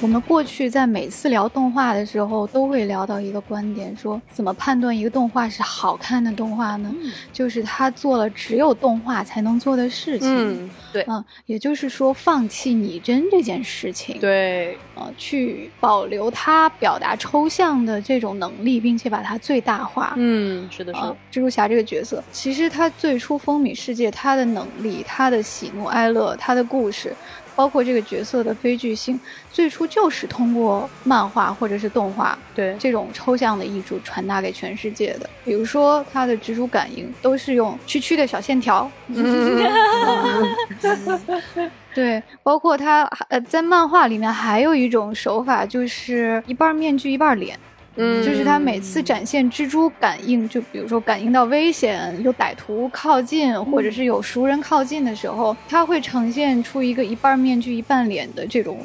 [0.03, 6.93] 我们过去在每次聊动画的时候，都会聊到一个观点，说怎么判断一个动画是好看的动画呢？
[7.33, 10.65] 就是他做了只有动画才能做的事情。
[10.65, 20.15] 嗯，对嗯，也就是说，放弃拟真这件事情，，对，呃，去保留他表达抽象的这种能力，并且把它最大化。
[20.17, 27.15] 嗯，是的，是啊的，，蜘蛛侠这个角色，其实他最初风靡世界，他的能力、他的喜怒哀乐、他的故事，
[27.55, 29.19] 包括这个角色的悲剧性，
[29.51, 35.29] 最初就是通过漫画或者是动画对，这种抽象的艺术传达给全世界的。
[35.45, 38.91] 比如说，他的蜘蛛感应都是用区区的小线条，
[41.95, 47.59] 对，包括他呃，在漫画里面还有一种手法，就是一半面具一半脸。
[47.97, 58.79] 嗯，就是他每次展现蜘蛛感应，就比如说感应到危险、有歹徒靠近，或者是有熟人靠近的时候，他会呈现出一个一半面具一半脸的这种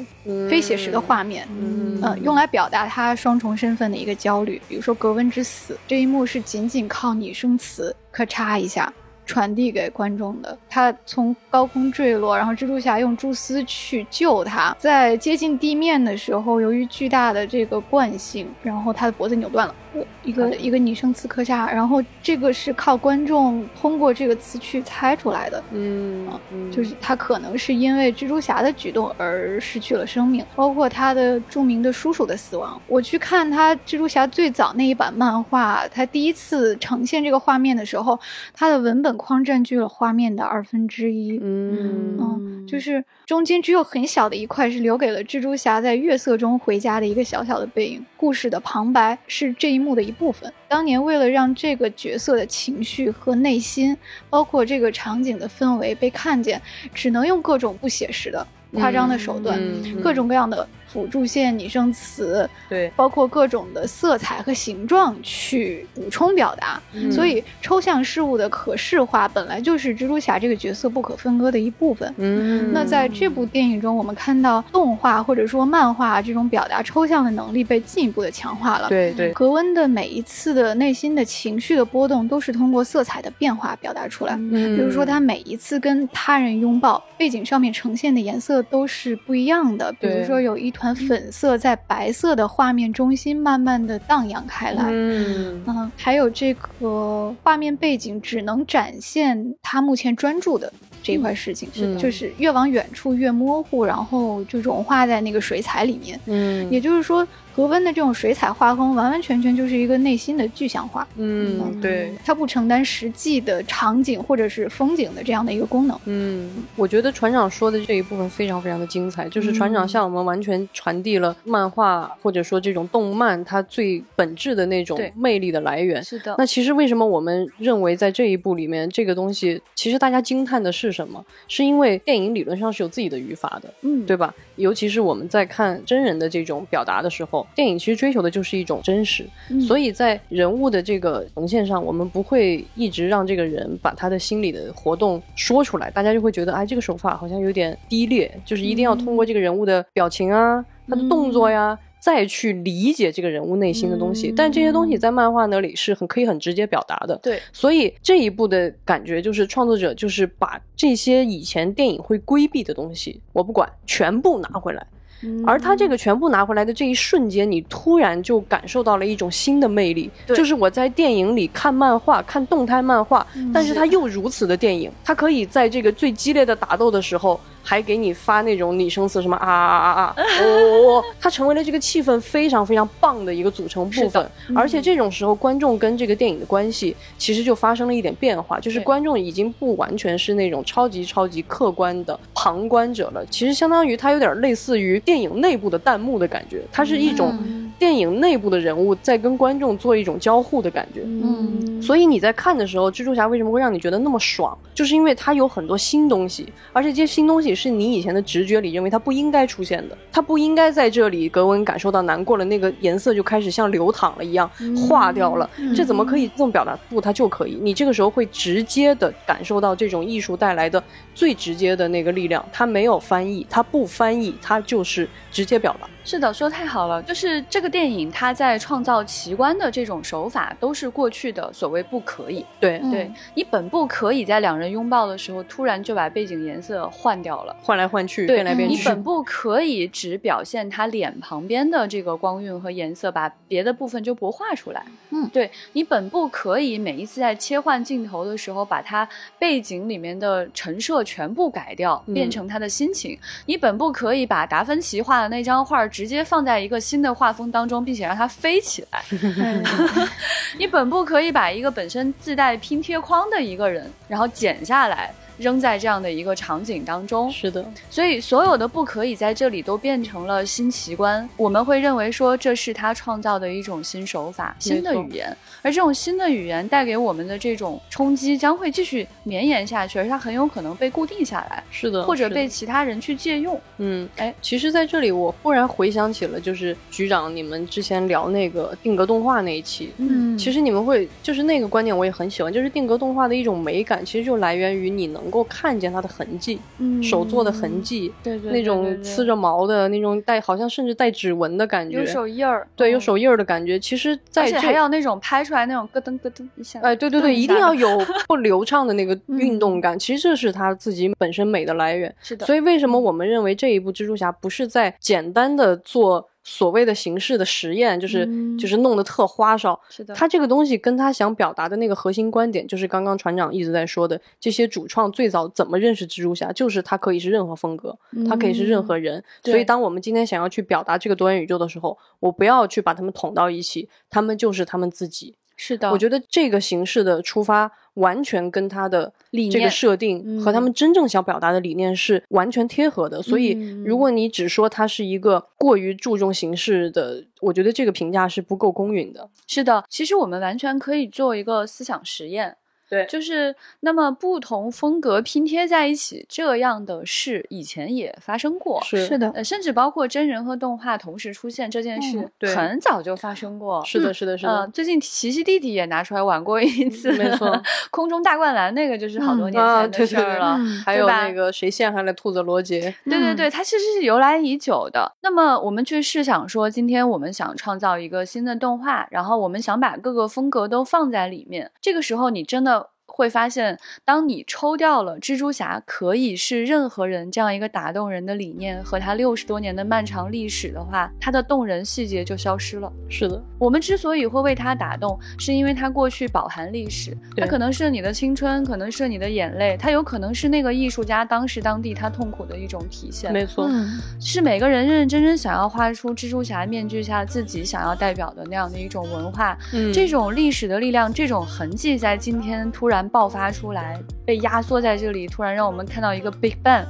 [0.50, 1.48] 非写实的画面。
[1.58, 8.92] 嗯，呃，用来表达他双重身份的一个焦虑，比如说格温之死这一幕是仅仅靠拟声词咔嚓一下
[9.28, 10.58] 传递给观众的。
[10.68, 19.74] 他从高空坠落，然后蜘蛛侠用蛛丝去救他，在接近地面的时候，由于巨大的这个惯性，然后他的脖子扭断了。
[19.98, 25.62] 呃一个一个女生词咔嚓，然后这个是靠观众通过这个词去猜出来的。
[25.72, 26.28] 嗯，
[26.70, 32.80] 就是他可能是因为蜘蛛侠的举动而失去了生命，包括他的著名的叔叔的死亡。
[32.86, 38.18] 我去看他蜘蛛侠最早那一版漫画，他第一次呈现这个画面的时候，
[38.52, 41.38] 他的文本框占据了画面的二分之一。
[41.42, 48.04] 嗯，嗯，就是中间只有很小的一块是留给了蜘蛛侠在月色中回家的一个小小的背影。
[48.16, 50.52] 故事的旁白是这一幕的一部分。
[50.68, 53.96] 当年为了让这个角色的情绪和内心，
[54.30, 56.60] 包括这个场景的氛围被看见，
[56.94, 66.80] 只能用各种不写实的、夸张的手段，嗯各种各样的辅助线、拟声词，对，包括各种的色彩和形状去补充表达。
[66.94, 72.12] 嗯所以，抽象事物的可视化本来就是蜘蛛侠这个角色不可分割的一部分。
[72.16, 78.88] 嗯，那在这部电影中，我们看到动画或者说漫画这种表达抽象的能力被进一步的强化了。
[78.88, 84.34] 对对，格温的每一次的内心的情绪的波动，都是通过色彩的变化表达出来。
[84.36, 89.92] 嗯比如说，他每一次跟他人拥抱，背景上面呈现的颜色都是不一样的。
[89.94, 94.84] 比如说，有一团粉色在白色的画面中心慢慢的荡漾开来。
[94.88, 100.72] 嗯嗯，还有这个画面背景只能展现他目前专注的
[101.02, 106.18] 这一块事情，是的就是越往远处越模糊，然后就融化在那个水彩里面。
[106.26, 107.26] 嗯，也就是说，
[107.58, 115.98] 何温的这种水彩画风，完完全全就是一个内心的具象化，嗯，对，它不承担实际的场景或者是风景的这样的一个功能。
[116.04, 126.00] 嗯，我觉得船长说的这一部分非常非常的精彩，就是船长向我们完全传递了漫画或者说这种动漫它最本质的那种魅力的来源。
[126.04, 131.24] 是的，那其实为什么我们认为在这一部里面，这个东西其实大家惊叹的是什么？
[131.48, 134.32] 是因为电影理论上是有自己的语法的，嗯，对吧？
[134.54, 151.78] 尤其是我们在看真人的这种表达的时候，电影其实追求的就是一种真实，嗯所以在人物的这个呈现上，我们不会一直让这个人把他的心理的活动说出来，大家就会觉得，哎，这个手法好像有点低劣，就是一定要通过这个人物的表情啊，他的动作呀。
[152.00, 157.18] 再去理解这个人物内心的东西，嗯但这些东西在漫画那里是很可以很直接表达的。
[157.20, 164.86] 对，所以这一部的感觉就是创作者就是把这些以前电影会规避的东西，我不管，全部拿回来。
[165.22, 165.42] 嗯。
[165.46, 184.26] 而他这个全部拿回来的这一瞬间，你突然就感受到了一种新的魅力，就是我在电影里看漫画、看动态漫画，但是它又如此的电影，它可以在这个最激烈的打斗的时候，还给你发那种拟声词，什么啊啊啊啊， 哦它成为了这个气氛非常非常棒的一个组成部分。
[184.56, 201.02] 而且这种时候，观众跟这个电影的关系其实就发生了一点变化，就是观众已经不完全是那种超级超级客观的旁观者了，其实相当于它有点类似于电影内部的弹幕的感觉，它是一种嗯电影内部的人物在跟观众做一种交互的感觉。
[201.04, 204.56] 嗯所以你在看的时候，蜘蛛侠为什么会让你觉得那么爽？
[204.74, 211.28] 就是因为它有很多新东西，而且这些新东西是你以前的直觉里认为它不应该出现的，它不应该在这里。
[211.28, 216.78] 格温感受到难过了，那个颜色就开始像流淌了一样化掉了，这怎么可以这么表达？
[216.88, 217.58] 不，它就可以。
[217.60, 220.82] 你这个时候会直接的感受到这种艺术带来的
[221.14, 225.88] 最直接的那个力量，它没有翻译，它不翻译，它就是直接表达。
[226.08, 227.02] 是的，说得太好了。
[227.02, 232.42] 就是这个电影，它在创造奇观的这种手法，都是过去的所谓不可以。
[232.58, 237.54] 对，嗯对你本不可以在两人拥抱的时候，突然就把背景颜色换掉了。
[237.62, 238.76] 换来换去，变来变去。
[238.76, 244.82] 你本不可以只表现他脸旁边的这个光晕和颜色，把别的部分就不画出来。
[245.10, 249.06] 嗯对你本不可以每一次在切换镜头的时候，把它
[249.38, 253.18] 背景里面的陈设全部改掉，嗯变成他的心情。
[253.44, 259.02] 你本不可以把达芬奇画的那张画直接放在一个新的画风当中，并且让它飞起来。
[259.10, 260.08] 嗯
[260.56, 265.12] 你本部可以把一个本身自带拼贴框的一个人，然后剪下来。
[265.38, 271.28] 扔在这样的一个场景当中，是的，所以所有的不可以在这里都变成了新奇观。
[271.36, 283.58] 我们会认为说这是他创造的一种新手法、新的语言，而这种新的语言带给我们的这种冲击将会继续绵延下去，而它很有可能被固定下来，是的，或者被其他人去借用。
[283.78, 289.92] 嗯，哎，其实在这里我忽然回想起了，就是局长你们之前聊那个定格动画那一期。
[289.98, 297.02] 嗯，其实你们会就是那个观点，我也很喜欢，就是定格动画的一种美感，其实就来源于你能够看见它的痕迹，嗯。
[297.02, 303.78] 手做的痕迹，对对那种呲着毛的那种带，好像甚至带指纹的感觉，有手印儿，对，有嗯，手印儿的感觉。
[303.78, 307.88] 其实在还要那种拍出来那种咯噔咯噔一下，哎，对对对，一定要有
[308.26, 309.38] 不流畅的那个嗯。
[309.38, 309.98] 运动感。
[309.98, 312.14] 其实这是它自己本身美的来源。
[312.20, 319.78] 是的，所以为什么我们认为这一部蜘蛛侠不是在简单的做所谓的形式的实验，就是、嗯就是弄得特花哨？
[319.90, 327.94] 是的，他这个东西跟他想表达的那个核心观点，就是刚刚船长一直在说的，这些主创最早怎么认识蜘蛛侠，就是他可以是任何风格，
[328.26, 329.18] 他可以是任何人。
[329.18, 335.34] 嗯所以当我们今天想要去表达这个多元宇宙的时候，我不要去把他们捅到一起，他们就是他们自己。
[335.60, 339.12] 是的，我觉得这个形式的出发，完全跟他的
[339.52, 343.22] 这个设定和他们真正想表达的理念是完全贴合的。
[343.22, 349.28] 所以，嗯如果你只说它是一个过于注重形式的，我觉得这个评价是不够公允的。
[349.46, 352.56] 是的，其实我们完全可以做一个思想实验，
[352.88, 358.80] 对就是那么不同风格拼贴在一起这样的事，以前也发生过。
[358.82, 363.84] 是是的，呃，甚至包括真人和动画同时出现这件事，嗯对很早就发生过。
[363.84, 364.68] 是的，是的，是呃，的。
[364.72, 370.56] 最近奇奇弟弟也拿出来玩过一次，没错， 空中大灌篮那个就是好多嗯年啊前的对对对事儿了。
[370.58, 372.94] 嗯还有那个谁陷害了兔子罗杰？
[373.04, 375.12] 嗯对对对，它其实是由来已久的。
[375.22, 382.77] 那么我们去试想说，今天我们想创造一个新的动画，然后我们想把各个风格都放在里面，这个时候你真的。
[383.18, 392.92] 会发现，当你抽掉了蜘蛛侠可以是任何人这样一个打动人的理念和他六十多年的漫长历史的话，他的动人细节就消失了。
[393.08, 403.32] 是的，我们之所以会为他打动，是因为他过去饱含历史，对它可能是你的青春，可能是你的眼泪，它有可能是那个艺术家当时当地他痛苦的一种体现。
[403.32, 416.84] 没错，嗯，是每个人认认真真想要画出蜘蛛侠面具下自己想要代表的那样的一种文化，嗯这种历史的力量，这种痕迹在今天突然爆发出来，被压缩在这里，突然让我们看到一个 Big Bang，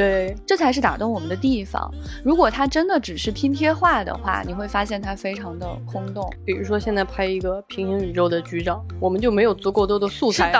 [0.00, 1.92] 对，这才是打动我们的地方。
[2.24, 6.26] 如果它真的只是拼贴画的话，你会发现它非常的空洞。
[6.42, 10.50] 比如说现在拍一个平行宇宙的局长，我们就没有足够多的素材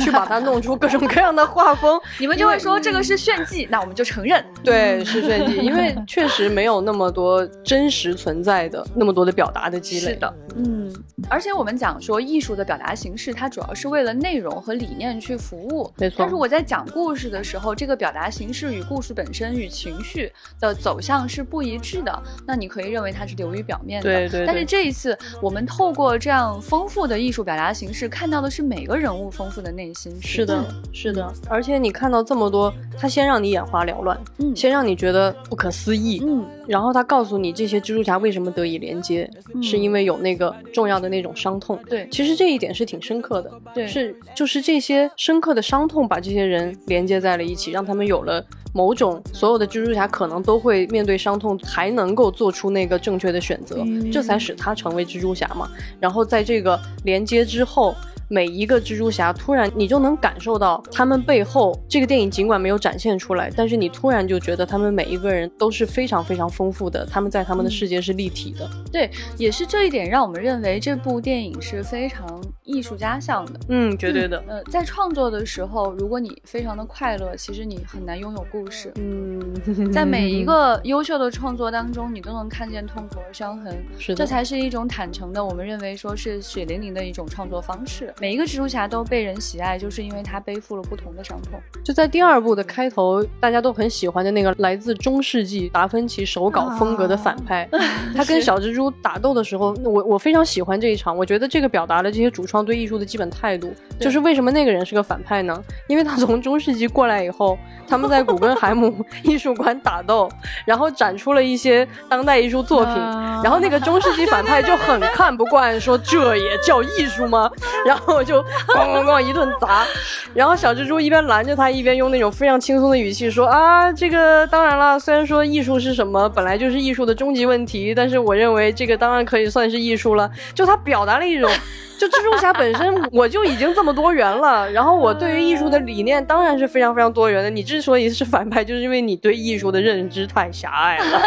[0.00, 2.00] 去把它弄出各种各样的画风。
[2.18, 4.44] 你们就会说这个是炫技，那我们就承认。
[4.64, 10.12] 对，是炫技，因为确实没有那么多真实存在的那么多的表达的积累。
[10.12, 10.92] 是的，嗯，
[11.28, 15.88] 而且我们讲说艺术的表达形式，它主要是为了内容和理念去服务。
[15.98, 24.08] 没错但是我在讲故事的时候，这个表达形式与故事本身与情绪的走向是不一致的，那你可以认为它是流于表面的。
[24.08, 30.16] 对对对但是这一次，我们透过这样丰富的艺术表达形式，看到的是每个人物丰富的内心。
[30.22, 41.78] 是的，是的，而且你看到这么多，他先让你眼花缭乱，嗯，先让你觉得不可思议，嗯，然后他告诉你这些蜘蛛侠为什么得以连接，嗯是因为有那个重要的那种伤痛。
[41.88, 55.68] 对其实这一点是挺深刻的，对是就是这些深刻的伤痛把这些人连接在了一起，让他们有了某种所有的蜘蛛侠可能都会面对伤痛，还能够做出那个正确的选择，嗯这才使他成为蜘蛛侠嘛。
[55.98, 57.94] 然后在这个连接之后。
[58.28, 68.68] 每一个蜘蛛侠，突然你就能感受到他们背后这个电影尽管没有展现出来，但是你突然就觉得他们每一个人都是非常非常丰富的，他们在他们的世界是立体的。
[68.92, 73.58] 对，也是这一点让我们认为这部电影是非常艺术家向的。
[73.68, 74.42] 嗯，绝对的。
[74.46, 78.92] 呃，在创作的时候，如果你非常的快乐，其实你很难拥有故事。
[78.96, 88.12] 嗯，在每一个优秀的创作当中，你都能看见痛苦和伤痕， 是的这才是一种坦诚的，我们认为说是血淋淋的一种创作方式。
[88.20, 91.60] 每一个蜘蛛侠都被人喜爱，就是因为他背负了不同的伤痛。
[91.84, 97.68] 就在第二部的开头，大家都很喜欢的那个来自中世纪达芬奇手稿风格的反派，
[98.16, 101.16] 他跟小蜘蛛打斗的时候，我我非常喜欢这一场。
[101.16, 103.72] 我觉得这个表达了这些主创对艺术的基本态度。
[104.00, 105.62] 就是为什么那个人是个反派呢？
[105.88, 110.28] 因为他从中世纪过来以后，他们在古根海姆 艺术馆打斗，
[110.64, 117.50] 然后展出了一些当代艺术作品，啊然后那个中世纪反派就很看不惯，说这也叫艺术吗？
[117.84, 118.42] 然后就
[118.74, 119.86] 咣咣咣一顿砸，
[120.34, 130.30] 然后小蜘蛛一边拦着他，一边用那种非常轻松的语气说啊，这个当然了，虽然说艺术是什么，本来就是艺术的终极问题，但是我认为这个当然可以算是艺术了。
[130.54, 131.50] 就他表达了一种。
[131.98, 137.50] 就蜘蛛侠本身我就已经这么多元了，然后我对于艺术的理念当然是非常非常多元的。
[137.50, 141.20] 你之所以是反派，就是因为你对艺术的认知太狭隘了。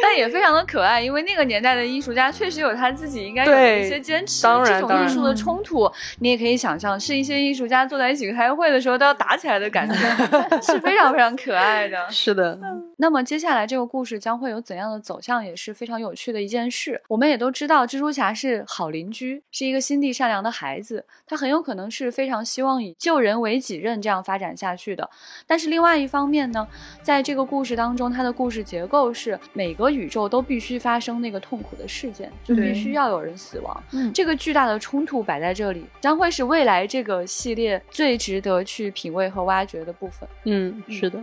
[0.03, 4.43] 但也非常的可爱，因为那个年代的艺术家确实有他自己应该有的一些坚持。
[4.43, 9.95] 当然这当然种艺术的冲突，你也可以想象，是一些艺术家坐在一起开会的时候都要打起来的感觉，
[10.61, 11.97] 是非常非常可爱的。
[12.09, 12.59] 是的，
[12.97, 17.01] 那么接下来这个故事将会有怎样的走向，也是非常有趣的一件事。
[17.07, 25.09] 我们也都知道，蜘蛛侠是好邻居，是一个心地善良的孩子，他很有可能是非常希望以救人为己任这样发展下去的。
[25.45, 26.67] 但是另外一方面呢，
[27.01, 33.83] 在这个故事当中，它的故事结构是每个宇宙都必须发生那个痛苦的事件，就必须要有人死亡。
[33.91, 40.27] 嗯这个巨大的冲突摆在这里，将会是未来这个系列最值得去品味和挖掘的部分。
[40.45, 41.19] 嗯，是的。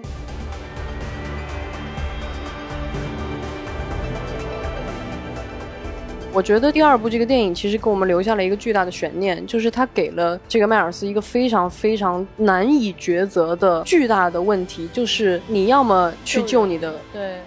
[6.37, 16.95] 我觉得第二部这个电影其实给我们留下了一个巨大的悬念，就是它给了这个迈尔斯一个非常非常难以抉择的巨大的问题，就是你要么去救救你的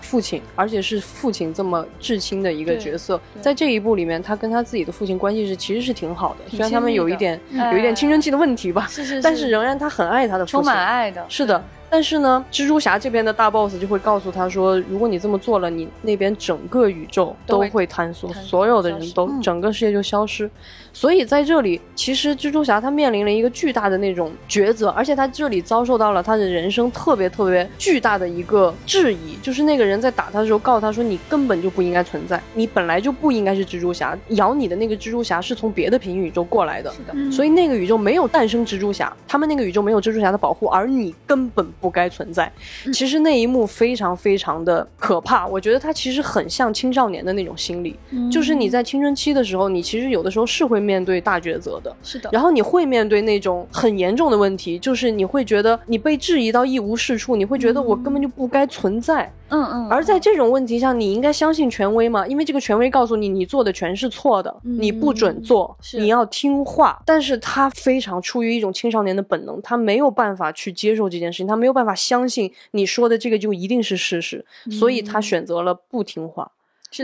[0.02, 11.24] 父亲，而且是父亲这么至亲的一个角色，在这一部里面，他跟他自己的父亲关系是其实是挺好的，虽然他们有一点哎有一点青春期的问题吧，是是但是仍然他很爱他的父亲，充满爱的。
[11.30, 20.50] 是的，但是呢，蜘蛛侠这边的大 boss 就会告诉他说，如果你这么做了，你那边整个宇宙都都会会坍缩，所有的人都、嗯整个世界就消失。
[20.92, 36.92] 所以在这里，其实蜘蛛侠他面临了一个巨大的那种抉择，而且他这里遭受到了他的人生特别特别巨大的一个质疑，就是那个人在打他的时候告诉他说，你根本就不应该存在，你本来就不应该是蜘蛛侠，咬你的那个蜘蛛侠是从别的平行宇宙过来的。
[36.92, 42.52] 是的，嗯所以那个宇宙没有诞生蜘蛛侠，他们那个宇宙没有蜘蛛侠的保护，而你根本不该存在。
[42.94, 47.96] 其实那一幕非常非常的可怕，我觉得它其实很像青少年的那种心理，
[48.32, 51.96] 就是你在青春期的时候，你其实有的时候是会面对大抉择的。
[52.04, 59.24] 是的，然后你会面对那种很严重的问题，就是你会觉得你被质疑到一无是处，你会觉得我根本就不该存在。
[59.24, 62.26] 嗯嗯，而在这种问题上，你应该相信权威嘛？
[62.28, 67.02] 因为这个权威告诉你，你做的全是错的，你不准做，你要听话。
[67.06, 76.52] 但是他非常出于一种青少年的本能，他没有办法去接受这件事情，他没有办法相信你说的这个就一定是事实，所以他选择了不听话，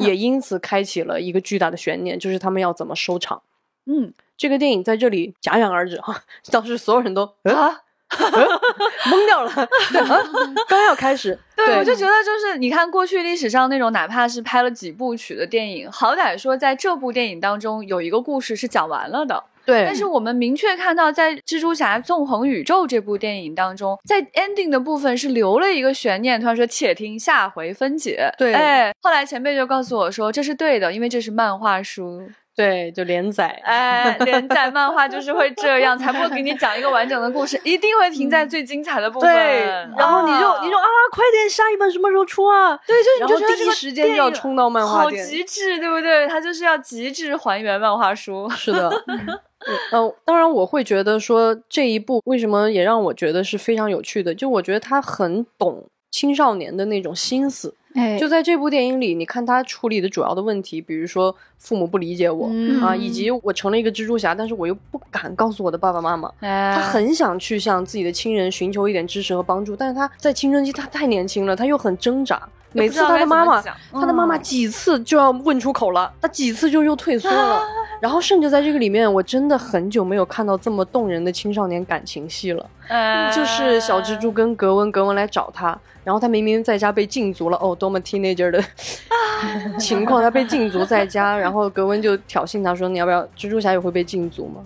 [0.02, 3.42] 也因此开启了一个巨大的悬念，就是他们要怎么收场。
[3.86, 7.85] 嗯这个电影在这里戛然而止哈，当时所有人都啊。
[8.10, 9.52] 懵掉了，
[9.92, 10.20] 对啊，
[10.68, 19.44] 刚要开始，对，我就觉得就是你看过去历史上那种哪怕是拍了几部曲的电影，好歹说在这部电影当中有一个故事是讲完了的。
[19.66, 28.32] 对，但是我们明确看到，在《蜘蛛侠：纵横宇宙》这部电影当中，在 ending 的部分是留了一个悬念，突然说“且听下回分解”。
[28.38, 32.22] 对哎，后来前辈就告诉我说这是对的，因为这是漫画书。
[32.56, 39.30] 对，就连载，哎，连载漫画就是会这样，才不会给你讲一个完整的故事，一定会停在最精彩的部分。
[39.30, 39.66] 对，
[39.98, 42.78] 然后你就啊你就啊，快点，下一本什么时候出啊？
[42.88, 46.28] 对，就你就第一时间就要冲到漫画好极致，对不对？
[46.30, 48.50] 它就是要极致还原漫画书。
[48.52, 48.90] 是的，
[49.92, 57.76] 嗯，当然我会觉得说这一部为什么也让我觉得是非常有趣的，就我觉得他很懂青少年的那种心思。
[57.96, 66.30] 哎，就在这部电影里，你看他处理的主要的问题，比如说父母不理解我、嗯啊，以及我成了一个蜘蛛侠，但是我又不敢告诉我的爸爸妈妈。
[66.42, 72.42] 哎他很想去向自己的亲人寻求一点支持和帮助，但是他在青春期他太年轻了，他又很挣扎。
[72.74, 77.62] 每次他的妈妈，他的妈妈几次就要问出口了，他几次就又退缩了。
[78.02, 82.70] 然后甚至在这个里面，我真的很久没有看到这么动人的青少年感情戏了。
[82.90, 88.60] 哎就是小蜘蛛跟格温，格温来找他，然后他明明在家被禁足了，哦，多么 teenager 的
[89.78, 93.22] 情况，他被禁足在家，然后格温就挑衅他说：“你要不要？
[93.38, 94.66] 蜘蛛侠也会被禁足吗？”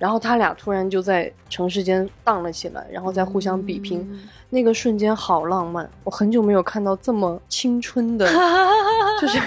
[0.00, 4.08] 然后他俩突然就在城市间荡了起来，然后再互相比拼，
[4.48, 5.88] 那个瞬间好浪漫。
[6.02, 8.26] 我很久没有看到这么青春的，
[9.20, 9.38] 就是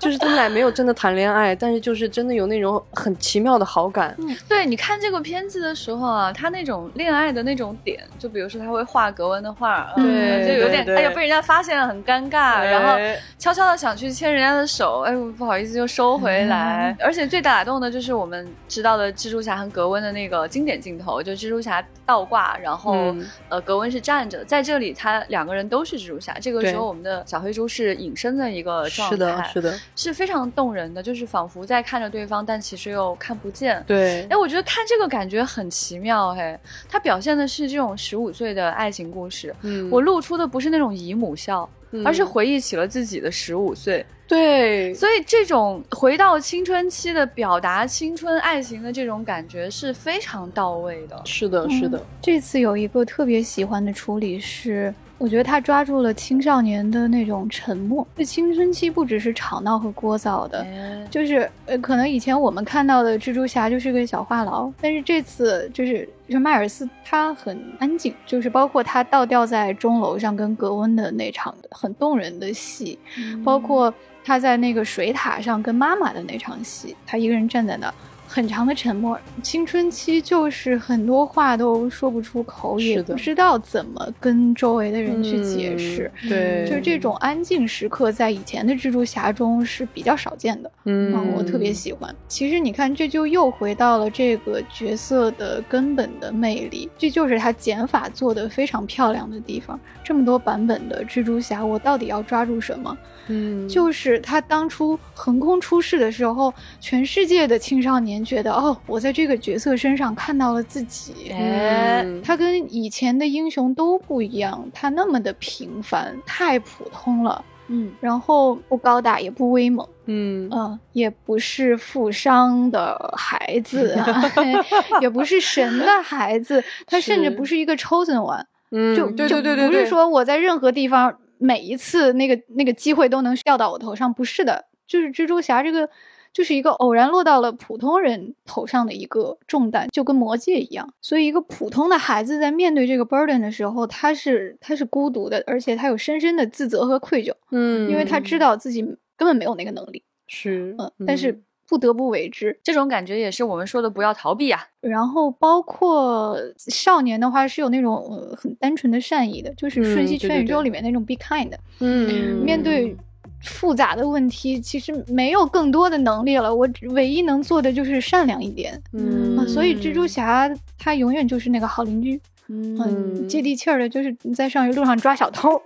[0.00, 4.16] 就是他们俩没有真的谈恋爱，但是就是真的有那种很奇妙的好感。
[4.48, 12.98] 对，你看这个片子的时候啊，他那种恋爱的那种点，就比如说他会画格温的画，嗯对就有点哎呀被人家发现了很尴尬，然后
[13.38, 16.96] 悄悄的想去牵人家的手，哎不好意思就收回来。
[16.98, 33.82] 而且最打动的就是我们知道的蜘蛛侠和格温的那个经典镜头，就蜘蛛侠倒挂，然后、嗯呃格温是站着，在这里他两个人都是蜘蛛侠，这个时候我们的小黑猪是隐身的一个状态，是的，是的，是非常动人的，就是仿佛在看着对方，但其实又看不见。
[33.86, 39.54] 对哎，我觉得看这个感觉很奇妙，嘿，它表现的是这种十五岁的爱情故事。
[39.62, 44.04] 嗯我露出的不是那种姨母笑，嗯而是回忆起了自己的十五岁。
[44.30, 51.20] 对，所以这种回到青春期的表达青春爱情的这种感觉是非常到位的。
[51.24, 58.06] 是的，是的，这次有一个特别喜欢的处理是，我觉得他抓住了青少年的那种沉默。
[58.16, 61.08] 这青春期不只是吵闹和聒噪的，哎。
[61.10, 72.96] 就是呃，可能以前我们看到的蜘蛛侠就是个小话痨，但是这次就是就是迈尔斯他很安静，就是包括他倒吊在钟楼上跟格温的那场很动人的戏，
[73.44, 73.92] 包括
[74.24, 77.92] 他在那个水塔上跟妈妈的那场戏，他一个人站在那。
[78.32, 86.08] 很长的沉默，青春期就是很多话都说不出口，也不知道怎么跟周围的人去解释。
[86.22, 90.70] 嗯对，就是这种安静时刻，在以前的蜘蛛侠中是比较少见的。
[90.84, 92.14] 嗯嗯，我特别喜欢。
[92.28, 99.76] 其实你看，这就又回到了这个角色的根本的魅力，这就是他减法做的非常漂亮的地方。
[100.04, 102.96] 这么多版本的蜘蛛侠，我到底要抓住什么？
[103.30, 111.30] 嗯，就是他当初横空出世的时候，全世界的青少年觉得，哦，我在这个角色身上看到了自己。
[111.30, 112.02] 哎。
[112.04, 112.20] 嗯。
[112.22, 117.44] 他跟以前的英雄都不一样，他那么的平凡，太普通了。
[117.72, 120.48] 嗯，然后不高大也不威猛，嗯。
[120.50, 123.96] 嗯，也不是富商的孩子，
[125.00, 135.88] 也不是神的孩子，他甚至不是一个 chosen one，嗯，就对就对对对，不是说我在任何地方每一次那个那个机会都能掉到我头上，不是的，就是蜘蛛侠这个
[136.32, 140.92] 就是一个偶然落到了普通人头上的一个重担，就跟魔戒一样。
[141.00, 148.82] 所以一个普通的孩子在面对这个 burden 的时候，他是他是孤独的，而且他有深深的自责和愧疚，嗯，因为他知道自己
[149.16, 150.04] 根本没有那个能力。
[150.28, 152.58] 是嗯，但是不得不为之。
[152.62, 154.60] 这种感觉也是我们说的不要逃避啊。
[154.80, 162.96] 然后包括少年的话是有那种呃很单纯的善意的，就是《瞬息全宇宙》里面那种 be kind，、嗯面对
[163.42, 168.78] 复杂的问题，其实没有更多的能力了，我唯一能做的就是善良一点。
[168.92, 175.62] 嗯啊，所以蜘蛛侠他永远就是那个好邻居，嗯嗯，接地气儿的，就是在上学路上抓小偷。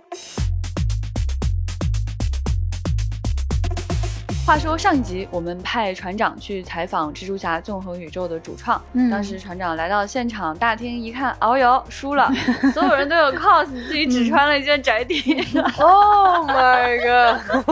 [4.45, 12.31] 话说上一集我们派船长去采访蜘蛛侠纵横宇宙的主创，嗯当时船长来到现场大厅一看，哦哟，输了，
[12.71, 15.43] 所有人都有 cos，自己只穿了一件宅 T。
[15.79, 17.65] Oh my god！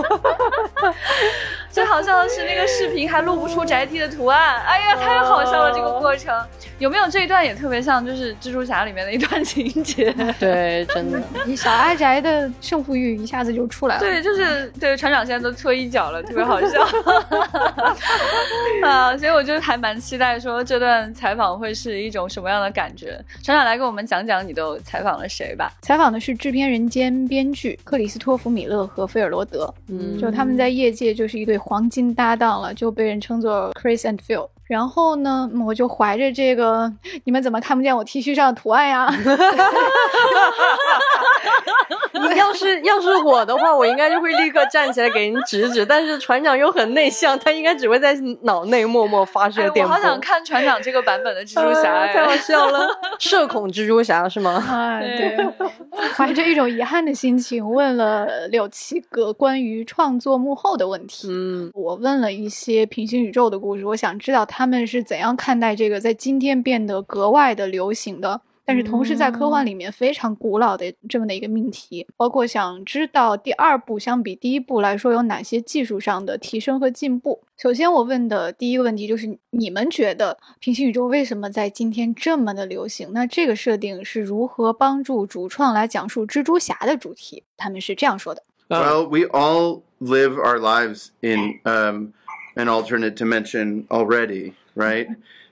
[1.73, 5.71] 最好笑的是那个视频还录不出宅 T 的图案，哎呀，太好笑了！
[5.73, 6.31] 这个过程
[6.77, 10.13] 有没有这一段也特别像就是蜘蛛侠里面的一段情节？
[10.39, 14.01] 对，真的， 你小阿宅的胜负欲一下子就出来了。
[14.01, 16.87] 对，就是对船长现在都搓衣角了，特别好笑
[18.85, 19.17] 啊！
[19.17, 23.19] 所以我就还蛮期待说这段采访会是一种什么样的感觉。
[23.43, 25.71] 船长来给我们讲讲你都采访了谁吧？
[25.81, 34.47] 采访的是制片人兼编剧克里斯托弗·米勒和菲尔罗德，嗯就他们在业界就是一对黄金搭档了，就被人称作 Chris and Phil。
[34.73, 36.91] 然后呢，嗯我就怀着这个
[37.25, 39.07] 你们怎么看不见我 T 恤上的图案呀？
[42.13, 45.85] 你要是要是我的话，我应该就会立刻站起来给人指指。
[45.85, 49.95] 但是船长又很内向，他应该只会在脑内默默发射电波。
[49.95, 52.37] 好想看船长这个版本的蜘蛛侠啊太好哎！
[52.37, 52.87] 笑了！
[53.19, 54.63] 社恐蜘蛛侠是吗？
[54.99, 55.37] 对，
[56.15, 61.27] 怀着一种遗憾的心情，问了六七个关于创作幕后的问题。
[61.29, 72.07] 嗯我问了一些平行宇宙的故事，我想知道他们是怎样看待这个在今天变得格外的流行的，但是同时在科幻里面非常古老的这么的一个命题。
[72.15, 77.41] 包括想知道第二部相比第一部来说有哪些技术上的提升和进步。
[77.57, 83.09] 首先，我问的第一个问题就是：你们觉得平行宇宙为什么在今天这么的流行？
[83.13, 87.43] 那这个设定是如何帮助主创来讲述蜘蛛侠的主题？
[87.55, 88.43] 他们是这样说的。
[88.69, 92.13] Well, we all live our lives in um,
[92.55, 95.07] an alternate dimension already, right?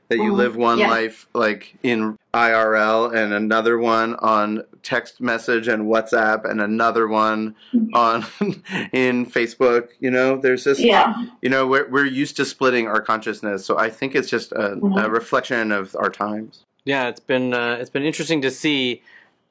[0.10, 0.90] That you live one yeah.
[0.90, 7.56] life like in IRL and another one on text message and WhatsApp and another one
[7.94, 8.26] on
[8.92, 9.90] in Facebook.
[10.02, 10.80] You know, there's this.
[10.80, 11.14] Yeah.
[11.42, 14.74] You know, we're we're used to splitting our consciousness, so I think it's just a,
[14.98, 16.66] a reflection of our times.
[16.84, 19.04] Yeah, it's been uh, it's been interesting to see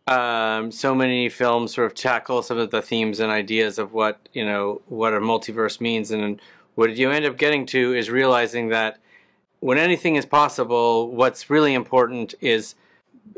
[0.06, 4.28] um, so many films sort of tackle some of the themes and ideas of what
[4.32, 6.40] you know what a multiverse means, and
[6.80, 8.96] what you end up getting to is realizing that
[9.58, 12.74] when anything is possible, what's really important is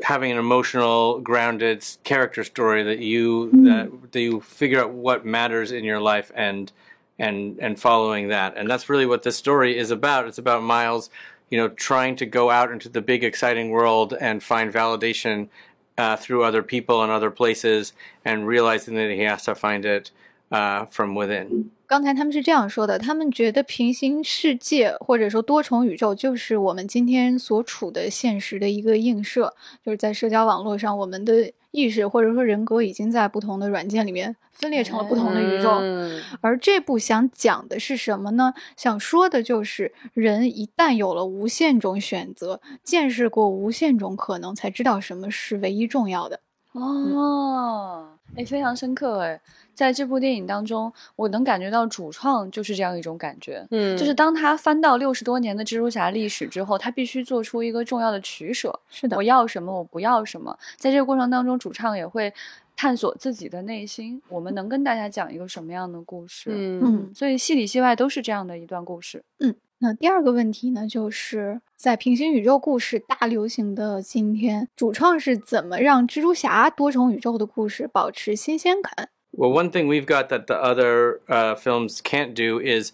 [0.01, 5.73] having an emotional, grounded character story that you that, that you figure out what matters
[5.73, 6.71] in your life and
[7.19, 8.55] and and following that.
[8.55, 10.25] And that's really what this story is about.
[10.25, 11.09] It's about Miles,
[11.49, 15.49] you know, trying to go out into the big, exciting world and find validation
[15.97, 17.91] uh, through other people and other places,
[18.23, 20.11] and realizing that he has to find it
[20.53, 21.65] uh, from within.
[21.85, 29.53] 刚才他们是这样说的，他们觉得平行世界或者说多重宇宙就是我们今天所处的现实的一个映射，
[29.85, 35.79] 就是在社交网络上，我们的意识或者说人格已经在不同的软件里面分裂成了不同的宇宙。
[35.81, 38.53] 嗯而这部想讲的是什么呢？
[38.75, 46.39] 想说的就是人一旦有了无限种选择，见识过无限种可能，才知道什么是唯一重要的。
[46.71, 49.39] 哦，哎，非常深刻哎，
[49.73, 60.57] 在这部电影当中，我能感觉到主创就是这样一种感觉，嗯，就是当他翻到六十多年的蜘蛛侠历史之后，他必须做出一个重要的取舍，是的我，要什么，我不要什么。
[60.77, 62.33] 在这个过程当中，主创也会
[62.75, 66.49] 探索自己的内心，我们能跟大家讲一个什么样的故事？
[66.51, 69.23] 嗯嗯所以戏里戏外都是这样的一段故事。
[69.39, 79.09] 嗯那第二个问题呢，就是在平行宇宙故事大流行的今天，主创是怎么让蜘蛛侠多重宇宙的故事保持新鲜感？
[79.35, 82.93] Well, one thing we've got that the other uh, films can't do is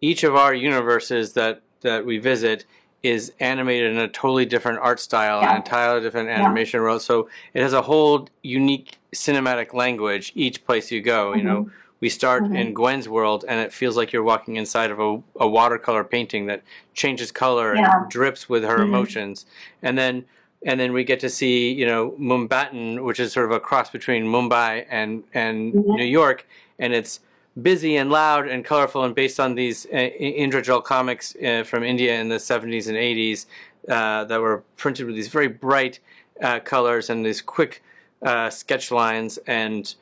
[0.00, 2.64] each of our universes that that we visit
[3.02, 5.50] is animated in a totally different art style Yeah.
[5.50, 7.02] and entirely different animation world.
[7.02, 11.32] So it has a whole unique cinematic language each place you go.
[11.32, 11.46] You mm-hmm.
[11.46, 11.70] know,
[12.00, 12.56] we start mm-hmm.
[12.56, 16.46] in Gwen's world, and it feels like you're walking inside of a, a watercolor painting
[16.46, 16.62] that
[16.94, 18.02] changes color Yeah.
[18.02, 18.94] and drips with her mm-hmm.
[18.94, 19.46] emotions,
[19.82, 20.24] and then
[20.64, 23.90] and then we get to see you know Mumbattan, which is sort of a cross
[23.90, 26.46] between Mumbai and and New York,
[26.78, 27.20] and it's
[27.62, 32.14] busy and loud and colorful and based on these uh, Indrajal comics uh, from India
[32.20, 33.46] in the 70s and 80s
[33.88, 35.98] uh, that were printed with these very bright
[36.42, 37.82] uh, colors and these quick
[38.22, 39.38] uh, sketch lines.
[39.46, 39.92] And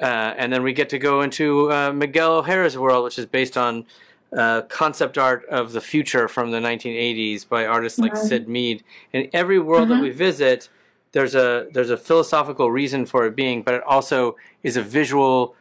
[0.00, 3.56] uh, and then we get to go into uh, Miguel O'Hara's world, which is based
[3.56, 3.86] on
[4.32, 8.82] uh, concept art of the future from the 1980s by artists like Sid Mead.
[9.12, 10.68] In every world that we visit,
[11.12, 15.54] there's a there's a philosophical reason for it being, but it also is a visual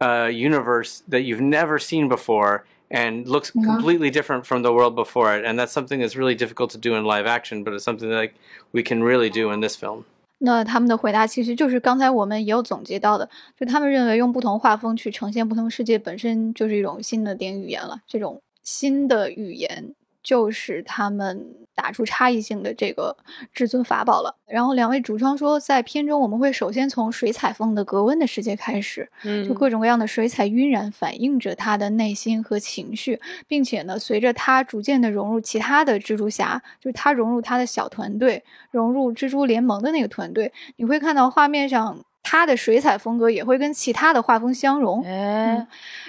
[0.00, 5.34] uh, universe that you've never seen before and looks completely different from the world before
[5.34, 5.44] it.
[5.44, 8.14] And that's something that's really difficult to do in live action, but it's something that
[8.14, 8.34] like,
[8.72, 10.04] we can really do in this film.
[10.44, 13.28] 那他们的回答其实就是刚才我们也有总结到的，
[13.58, 17.98] 就他们认为用不同画风去呈现不同世界本身就是一种新的电影语言了。
[18.06, 19.94] 这种新的语言
[20.24, 23.16] 就是他们打出差异性的这个
[23.52, 24.34] 至尊法宝了。
[24.46, 45.02] 然后两位主创说，在片中我们会首先从水彩风的格温的世界开始，嗯就各种各样的水彩晕染反映着他的内心和情绪，并且呢，随着他逐渐的融入其他的蜘蛛侠，就是他融入他的小团队，融入蜘蛛联盟的那个团队，你会看到画面上他的水彩风格也会跟其他的画风相融。
[45.02, 45.66] 哎，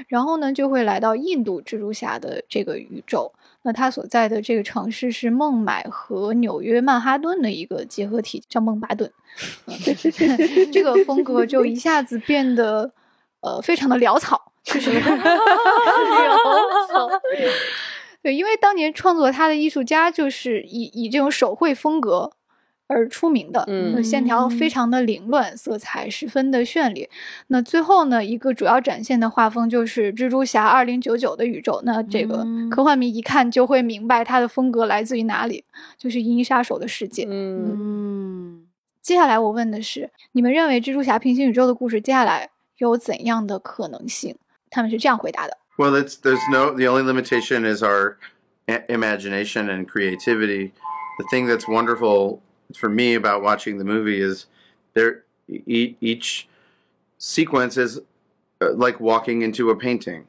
[0.08, 3.34] 然后呢，就会来到印度蜘蛛侠的这个宇宙。
[3.66, 9.12] 那他所在的这个城市是孟买和纽约曼哈顿的一个结合体，叫孟巴顿。
[9.66, 9.76] 嗯
[10.72, 12.92] 这个风格就一下子变得
[13.42, 17.10] 呃非常的潦草，就是 潦草。
[18.22, 22.32] 对，因为当年创作他的艺术家就是以以这种手绘风格
[22.88, 27.10] 而出名的，嗯线条非常的凌乱，色彩十分的绚丽。
[27.48, 31.82] 那最后呢，一个主要展现的画风就是蜘蛛侠二零九九的宇宙。
[31.84, 35.64] 那这个嗯科幻迷一看就会明白它的风格来自于哪里，
[35.98, 37.26] 就是《银翼杀手》的世界。
[37.28, 38.68] 嗯，嗯，
[39.02, 44.36] 接下来我问的是，你们认为蜘蛛侠平行宇宙的故事接下来有怎样的可能性？
[44.70, 48.18] 他们是这样回答的：Well, it's there's no the only limitation is our
[48.68, 50.72] imagination and creativity.
[51.18, 52.40] The thing that's wonderful
[52.76, 54.48] for me about watching the movie is
[54.94, 56.48] there e- each
[57.18, 58.00] sequence is
[58.62, 60.28] uh, like walking into a painting,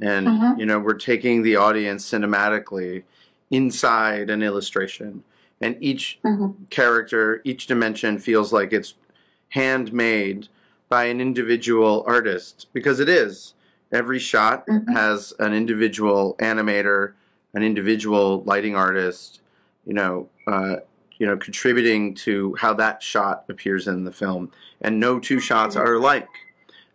[0.00, 0.58] and Mhm.
[0.58, 3.04] you know we're taking the audience cinematically
[3.50, 5.22] inside an illustration,
[5.60, 6.54] and each Mhm.
[6.70, 8.94] character, each dimension feels like it's
[9.50, 10.48] handmade
[10.88, 13.54] by an individual artist because it is.
[13.92, 14.92] Every shot Mhm.
[14.92, 17.12] has an individual animator,
[17.54, 19.40] an individual lighting artist,
[19.86, 20.76] you know, uh,
[21.18, 24.48] you know, contributing to how that shot appears in the film,
[24.80, 26.28] and no two shots are alike.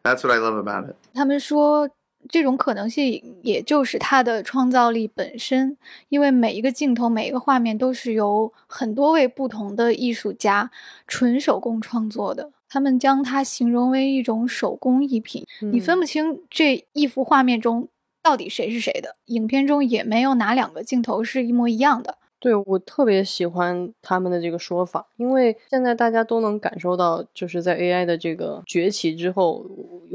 [0.03, 0.95] That's what I love about it.
[1.13, 1.89] 他们说，
[2.27, 5.77] 这种可能性也就是它的创造力本身，
[6.09, 10.69] 因为每一个镜头、每一个画面都是由很多位不同的艺术家
[11.07, 12.51] 纯手工创作的。
[12.69, 17.89] 他们将它形容为一种手工艺品，你分不清这一幅画面中
[18.21, 19.15] 到底谁是谁的。
[19.25, 22.18] 影片中也没有哪两个镜头是一模一样的。
[22.39, 29.65] 对我特别喜欢他们的这个说法，因为现在大家都能感受到，就是在 AI 的这个崛起之后，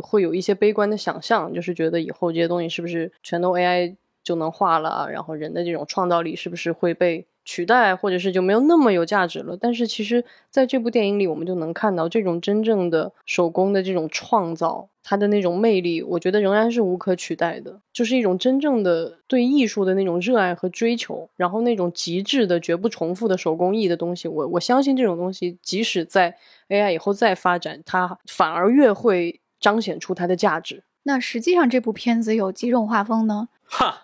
[0.03, 9.57] 会有一些悲观的想象，就是觉得以后这些东西是不是全都 AI 就能画了，然后人的这种创造力是不是会被取代，或者是就没有那么有价值了？
[9.61, 26.37] 但是其实在这部电影里，我们就能看到这种真正的手工的这种创造，它的那种魅力，我觉得仍然是无可取代的，就是一种真正的对艺术的那种热爱和追求，然后那种极致的、绝不重复的手工艺的东西，我我相信这种东西，即使在
[26.69, 30.85] AI 以后再发展，它反而越会彰显出它的价值。
[31.03, 33.97] 那实际上这部片子有几种画风呢？Huh.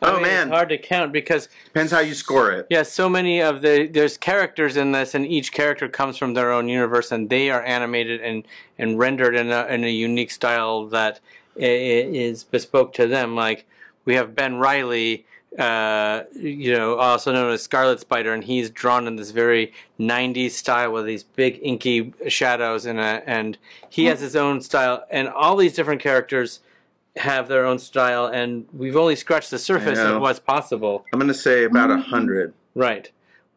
[0.00, 0.46] I Oh, mean, man.
[0.48, 2.66] it's hard to count because Depends how you score it.
[2.70, 6.52] yeah, so many of the there's characters in this, and each character comes from their
[6.52, 8.44] own universe, and they are animated and
[8.78, 11.18] and rendered in a in a unique style that
[11.56, 13.34] is bespoke to them.
[13.34, 13.66] Like
[14.04, 15.26] we have Ben Riley,
[15.58, 20.52] uh, you know, also known as Scarlet Spider, and he's drawn in this very '90s
[20.52, 23.58] style with these big inky shadows, and and
[23.90, 26.60] he has his own style, and all these different characters
[27.16, 31.04] have their own style, and we've only scratched the surface of what's possible.
[31.12, 32.54] I'm going to say about a hundred.
[32.74, 33.10] Right.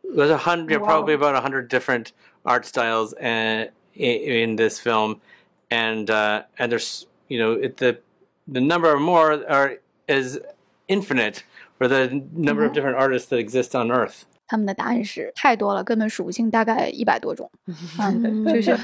[0.04, 0.88] There's a hundred, Wow.
[0.88, 2.12] probably about a hundred different
[2.45, 5.22] art styles uh, in, in this film,
[5.70, 7.99] and uh, and there's you know it, the
[8.47, 9.78] the number of more are
[10.08, 10.39] is
[10.88, 11.43] infinite
[11.78, 14.26] for the number of different artists that exist on Earth.
[14.52, 17.49] 他们的答案是太多了，根本数不清，大概一百多种。
[18.02, 18.76] 嗯，就是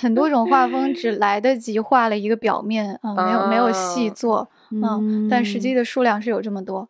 [0.00, 6.88] 很多种画风只 来得及画了一个表面啊、没有没有细啊做，嗯，但实际的数量是有这么多。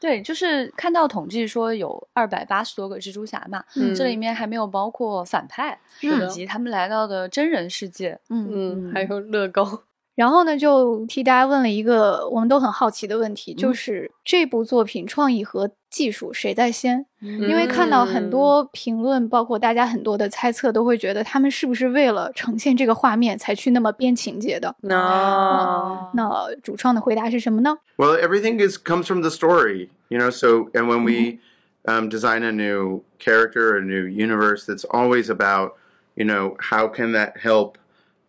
[0.00, 8.18] 对，就是看到统计说有二百八十多个蜘蛛侠嘛，嗯这里面还没有包括反派，以及他们来到的真人世界。
[8.30, 8.48] 嗯
[8.88, 9.82] 嗯，还有乐高，
[10.14, 17.06] 然后呢，就替大家问了一个我们都很好奇的问题，就嗯是这部作品创意和技术谁在先？
[17.20, 24.76] 嗯因为看到很嗯多评论，包括大家很多的猜测，都会觉得他们是不是为了呈现这个画面才去那么编情节的？
[24.82, 30.30] 那哦那主创的回答是什么呢？Well, everything is comes from the story, you know.
[30.30, 31.40] So, and when we
[31.86, 35.72] um, design a new character, a new universe, it's always about,
[36.14, 37.78] you know, how can that help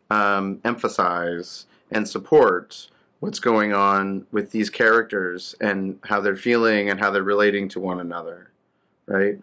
[0.10, 1.66] um, emphasize
[1.96, 2.90] and support
[3.22, 7.80] what's going on with these characters and how they're feeling and how they're relating to
[7.80, 8.52] one another,
[9.08, 9.40] right?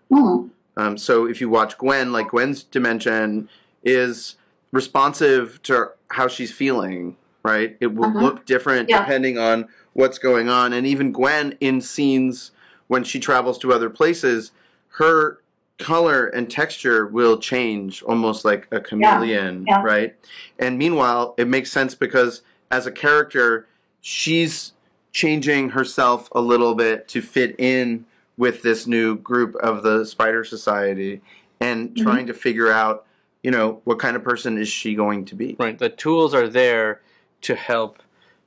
[0.76, 3.48] Um, so if you watch Gwen, like Gwen's dimension
[3.82, 4.36] is
[4.70, 7.76] responsive to how she's feeling, right?
[7.80, 9.00] It will look different Yeah.
[9.00, 10.72] depending on what's going on.
[10.72, 12.50] And even Gwen in scenes
[12.88, 14.52] when she travels to other places,
[14.98, 15.38] her
[15.82, 19.82] color and texture will change almost like a chameleon, Yeah.
[19.82, 20.14] right?
[20.58, 23.66] And meanwhile, it makes sense because as a character,
[24.00, 24.72] she's
[25.12, 28.06] changing herself a little bit to fit in
[28.36, 31.20] with this new group of the Spider Society
[31.60, 33.04] and trying to figure out,
[33.42, 35.54] you know, what kind of person is she going to be.
[35.58, 35.78] Right.
[35.78, 37.00] The tools are there
[37.42, 38.02] to help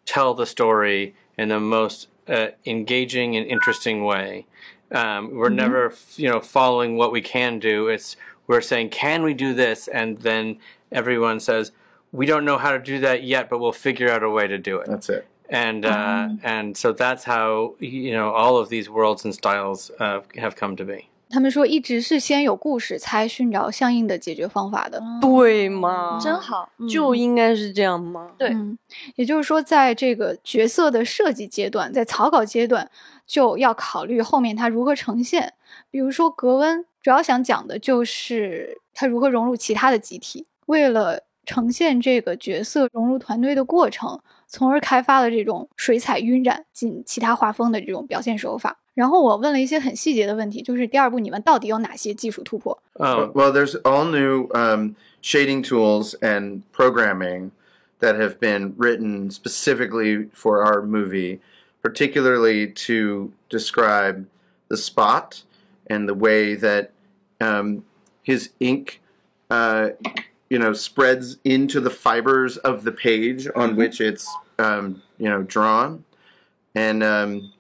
[0.06, 4.46] tell the story in the most uh, engaging and interesting way.
[4.93, 7.89] Um, we're never, f- you know, following what we can do.
[7.89, 8.17] It's
[8.49, 9.87] we're saying, can we do this?
[9.87, 10.59] And then
[10.91, 11.71] everyone says,
[12.13, 14.59] we don't know how to do that yet, but we'll figure out a way to
[14.59, 14.89] do it.
[14.89, 15.27] That's it.
[15.49, 20.21] And uh, and so that's how you know all of these worlds and styles uh,
[20.37, 21.07] have come to be.
[21.33, 25.01] 他们说一直是先有故事，才寻找相应的解决方法的。
[25.21, 26.19] 对嘛？
[26.21, 28.33] 真好，嗯就应该是这样嘛。
[28.37, 28.77] 对嗯，
[29.15, 32.91] 也就是说，在这个角色的设计阶段，在草稿阶段，
[33.26, 35.54] 就要考虑后面它如何呈现。
[35.90, 48.80] 比如说格温，主要想讲的就是他如何融入其他的集体，为了呈现这个角色融入团队的过程，从而开发了这种水彩晕染进其他画风的这种表现手法。
[48.94, 57.52] 然后我问了一些很细节的问题，就是第二部你们到底有哪些技术突破？Um, Well, there's all new um, shading tools and programming
[58.00, 61.40] that have been written specifically for our movie,
[61.86, 64.26] particularly to describe
[64.70, 65.44] the spot
[65.86, 66.90] and the way that
[67.40, 67.86] um,
[68.24, 69.00] his ink,
[69.52, 69.90] uh,
[70.50, 74.28] you know, spreads into the fibers of the page on which it's,
[74.58, 76.04] um, you know, drawn,
[76.74, 77.54] and um,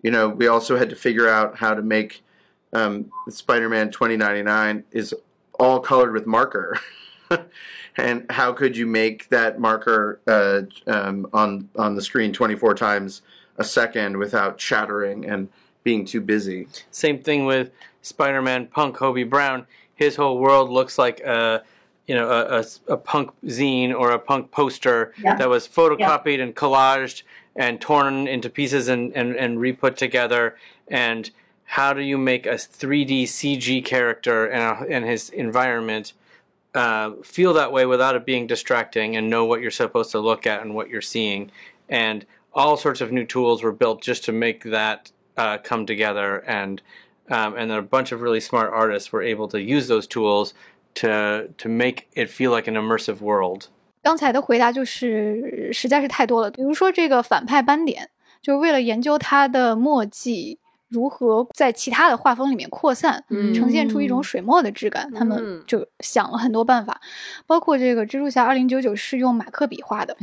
[0.00, 2.24] you know, we also had to figure out how to make
[2.72, 5.14] um, Spider-Man 2099 is
[5.60, 6.80] all colored with marker.
[7.98, 13.20] and how could you make that marker uh, um, on on the screen 24 times
[13.58, 15.48] a second without chattering and
[15.84, 16.68] being too busy?
[16.90, 17.70] Same thing with
[18.02, 19.66] Spider-Man Punk Hobie Brown.
[19.94, 21.62] His whole world looks like a,
[22.06, 25.36] you know, a, a- a punk zine or a punk poster Yeah.
[25.36, 27.22] that was photocopied and collaged
[27.54, 30.56] and torn into pieces and, and, and re-put together.
[30.88, 31.30] And
[31.64, 36.12] how do you make a 3D CG character and, a, and his environment
[36.74, 40.46] uh, feel that way without it being distracting and know what you're supposed to look
[40.46, 41.50] at and what you're seeing?
[41.88, 46.43] And all sorts of new tools were built just to make that uh, come together
[46.47, 46.81] and
[47.29, 50.53] um, and then a bunch of really smart artists were able to use those tools
[50.95, 53.69] to to make it feel like an immersive world.
[54.03, 56.51] 刚才的回答就是实在是太多了。
[56.51, 58.09] 比如说这个反派斑点，
[58.41, 67.00] 就是为了研究它的墨迹 如何在其他的画风里面扩散，嗯呈现出一种水墨的质感，他们嗯就想了很多办法，
[67.46, 70.16] 包括这个蜘蛛侠二零九九是用马克笔画的，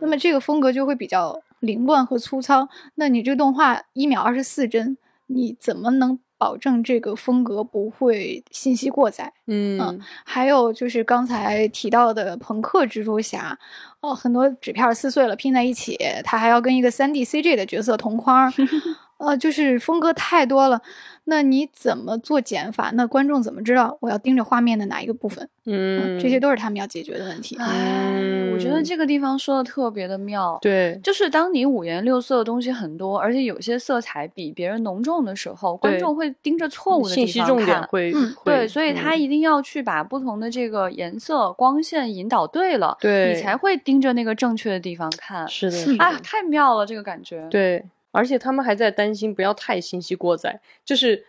[0.00, 2.68] 那么这个风格就会比较凌乱和粗糙。
[2.96, 4.96] 那你这动画一秒二十四帧，
[5.26, 9.32] 你怎么能保证这个风格不会信息过载？
[9.46, 13.58] 嗯还有就是刚才提到的朋克蜘蛛侠，
[14.00, 18.52] 哦，很多纸片撕碎了拼在一起，它还要跟一个三 D CG 的角色同框，
[19.22, 20.80] 呃，就是风格太多了。
[21.24, 22.90] 那你怎么做减法？
[22.94, 25.48] 那观众怎么知道我要盯着画面的哪一个部分？
[25.66, 27.56] 嗯，这些都是他们要解决的问题。
[27.60, 30.58] 哎，我觉得这个地方说的特别的妙。
[30.60, 37.86] 对就是当你五颜六色的东西很多，而且有些色彩比别人浓重的时候，观众会盯着错误的地方信息重点看。
[37.86, 45.46] 会嗯会对，所以他嗯一定要去把不同的这个颜色、光线引导对了，对你才会盯着那个正确的地方看。
[45.46, 51.24] 是的，是是的哎，太妙了，这个感觉。，对，而且他们还在担心不要太信息过载，就是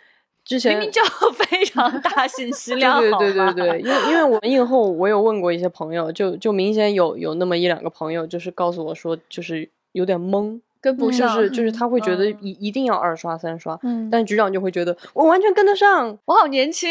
[0.46, 11.36] 之前明明就非常大信息量，对对对对对，因为因为我们映后我有问过一些朋友，就就明显有有那么一两个朋友，就是告诉我说，就是有点懵，就跟不上。
[11.36, 16.90] 是就是他会觉得嗯一一定要二刷三刷，嗯，但局长就会觉得我完全跟得上， 我好年轻，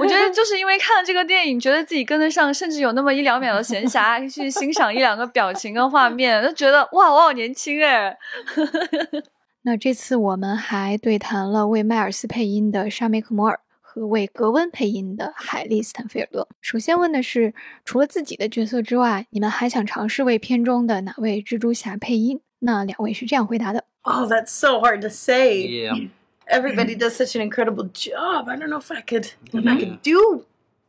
[0.00, 8.16] 我觉得 就是因为看了这个电影，觉得自己跟得上，甚至有那么一两秒的闲暇去欣赏一两个表情跟画面，就觉得哇，我好年轻哎。
[9.62, 16.48] 那这次我们还对谈了为迈尔斯配音的沙梅克摩尔和为格温配音的海利斯坦菲尔德。
[16.62, 17.52] 首先问的是，
[17.84, 22.40] 除了自己的角色之外，你们还想尝试为片中的哪位蜘蛛侠配音？
[22.59, 25.65] 那两位是这样回答的： Oh, that's so hard to say.
[25.67, 26.09] Yeah.
[26.47, 28.49] Everybody does such an incredible job.
[28.49, 30.45] I don't know if I could if I could do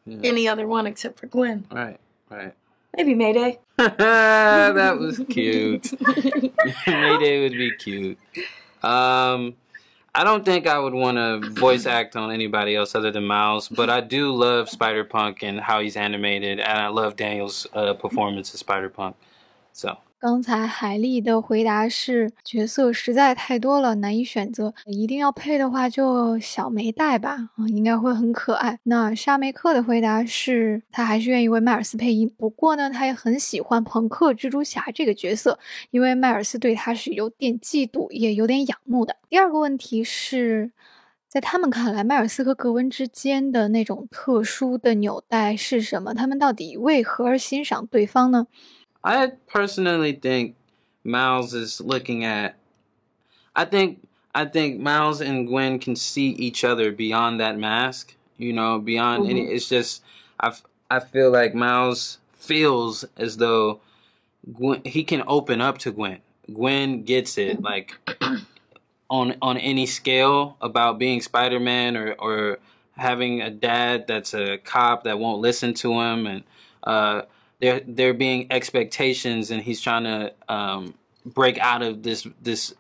[0.07, 0.18] Yeah.
[0.28, 1.64] any other one except for Gwen.
[1.70, 1.99] Right.
[2.28, 2.53] Right.
[2.97, 3.59] Maybe Mayday.
[3.76, 5.92] that was cute.
[6.86, 8.18] Mayday would be cute.
[8.82, 9.55] Um,
[10.14, 13.68] I don't think I would want to voice act on anybody else other than Miles,
[13.68, 17.95] but I do love Spider Punk and how he's animated, and I love Daniel's uh,
[17.95, 19.16] performance as Spider Punk.
[19.72, 28.78] So 刚才海莉的回答是角色实在太多了，难以选择，一定要配的话就小梅戴吧，啊，应该会很可爱。
[28.84, 35.57] 那沙梅克的回答是他还是愿意为迈尔斯配音，不过呢，他也很喜欢朋克蜘蛛侠这个角色，
[35.91, 39.15] 因为迈尔斯对他是有点嫉妒，也有点仰慕的。
[39.30, 40.72] 第二个问题是。
[41.30, 46.11] 在他们看来，迈尔斯和格温之间的那种特殊的纽带是什么？
[46.15, 48.47] 他们到底为何而欣赏对方呢？
[49.04, 50.56] I personally think
[51.04, 52.56] Miles is looking at.
[53.56, 58.16] I think I think Miles and Gwen can see each other beyond that mask.
[58.38, 59.45] You know, beyond any.
[59.45, 60.04] It's just
[60.39, 60.54] I
[60.89, 63.82] I feel like Miles feels as though
[64.54, 66.20] Gwen he can open up to Gwen.
[66.54, 67.95] Gwen gets it like
[69.10, 72.60] on on any scale about being Spider Man or or
[72.97, 76.43] having a dad that's a cop that won't listen to him and
[76.84, 77.22] uh
[77.60, 80.93] there there being expectations and he's trying to um
[81.26, 82.74] break out of this this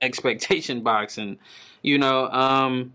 [0.00, 1.38] expectation box and
[1.82, 2.92] you know um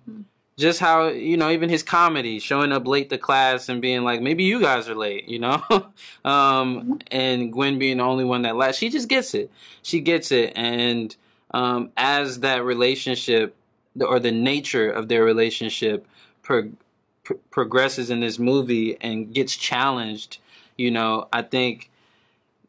[0.58, 4.22] just how you know even his comedy showing up late to class and being like
[4.22, 5.62] maybe you guys are late you know?
[6.26, 9.52] Um and gwen being the only one that last she just gets it.
[9.82, 10.54] She gets it.
[10.56, 11.16] And
[11.52, 13.56] um as that relationship
[14.00, 16.06] or the nature of their relationship
[16.42, 16.72] pro-
[17.24, 20.40] pro- progresses in this movie and gets challenged
[20.78, 21.90] you know i think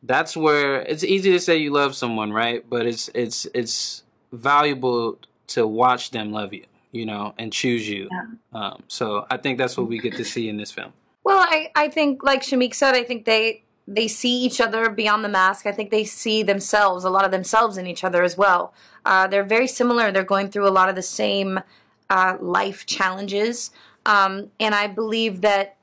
[0.02, 5.18] that's where it's easy to say you love someone right but it's it's it's valuable
[5.46, 8.08] to watch them love you you know and choose you
[8.52, 10.92] um, so i think that's what we get to see in this film
[11.24, 15.24] Well, I, I think, like Shamik said, I think they they see each other beyond
[15.24, 15.66] the mask.
[15.66, 18.72] I think they see themselves, a lot of themselves in each other as well.
[19.04, 20.10] Uh, they're very similar.
[20.10, 21.60] They're going through a lot of the same
[22.08, 23.70] uh, life challenges,
[24.06, 25.76] um, and I believe that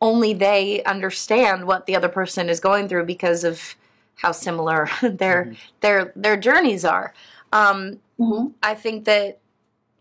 [0.00, 3.76] only they understand what the other person is going through because of
[4.16, 7.14] how similar their their their journeys are.
[7.52, 8.00] Um,
[8.62, 9.38] I think that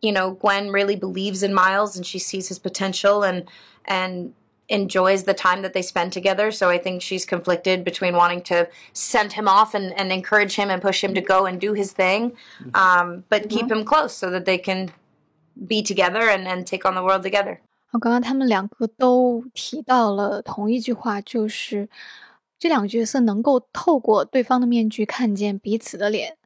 [0.01, 3.49] you know Gwen really believes in Miles and she sees his potential and
[3.85, 4.33] and
[4.69, 6.51] enjoys the time that they spend together.
[6.51, 10.69] So I think she's conflicted between wanting to send him off and, and encourage him
[10.69, 12.37] and push him to go and do his thing,
[12.75, 14.91] um, but keep him close so that they can
[15.65, 17.59] be together and, and take on the world together.
[17.91, 21.89] 好，刚刚他们两个都提到了同一句话，就是
[22.59, 26.37] 这两个角色能够透过对方的面具看见彼此的脸。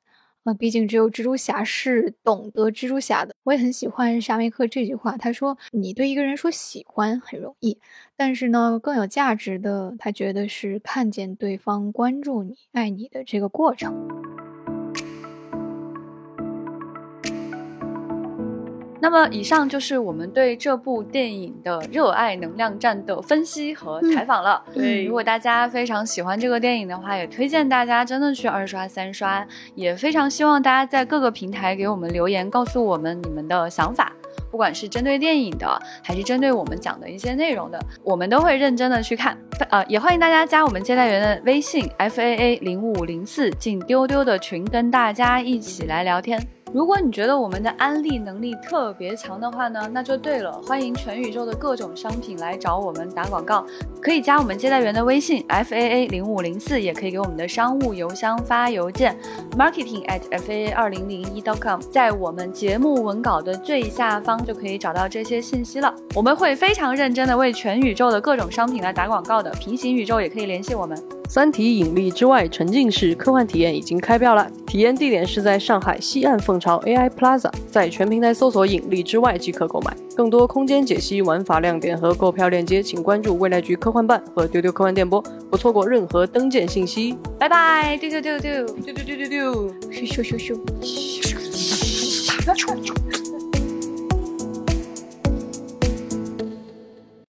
[0.45, 3.33] 呃，毕竟只有蜘蛛侠是懂得蜘蛛侠的。
[3.43, 7.77] 我也很喜欢沙梅克这句话，他说：“你对一个人说喜欢很容易，
[8.17, 14.07] 但是呢，更有价值的，他觉得是看见对方关注你、爱你的这个过程。”
[19.03, 24.63] 那么，以上就是我们对这部电影的热爱能量站的分析和采访了。
[24.73, 29.45] 对如果大家非常喜欢这个电影的话，也推荐大家真的去二刷、三刷。
[29.75, 34.13] 也非常希望大家在各个平台给我们留言，告诉我们你们的想法，
[34.49, 35.67] 不管是针对电影的，
[36.01, 39.37] 还是针对我们讲的一些内容的，我们都会认真的去看。
[39.69, 46.62] 呃，也欢迎大家加我们接待员的微信 f a a 零五零四进丢丢的群，跟大家一起来聊天。
[46.73, 53.63] 如果你觉得我们的安利能力特别强的话呢，那就对了，欢迎全宇宙的各种商品来找我们打广告，
[54.01, 59.15] 可以加我们接待员的微信 f a a 零五零四，也可以给我们的商务邮箱发邮件
[59.55, 65.93] marketing at f a a 二零零一 dot com，在我们节目文稿的最下方就可以找到这些信息了。
[66.15, 70.99] 我们会非常认真的为全宇宙的各种商品来打广告的，平行宇宙也可以联系我们。
[71.29, 79.93] 三体引力之外沉浸式科幻体验已经开票了，体验地点是在上海西岸凤巢 AI Plaza，在全平台搜索“引力之外”即可购买。
[80.15, 87.17] 更多空间解析、玩法亮点和购票链接，请关注未来局科幻办和丢丢科幻电波，不错过任何登舰信息。
[87.37, 88.65] 拜拜，丢丢丢丢。
[88.65, 89.53] 丢丢丢丢丢。
[89.91, 90.57] 咻咻咻咻。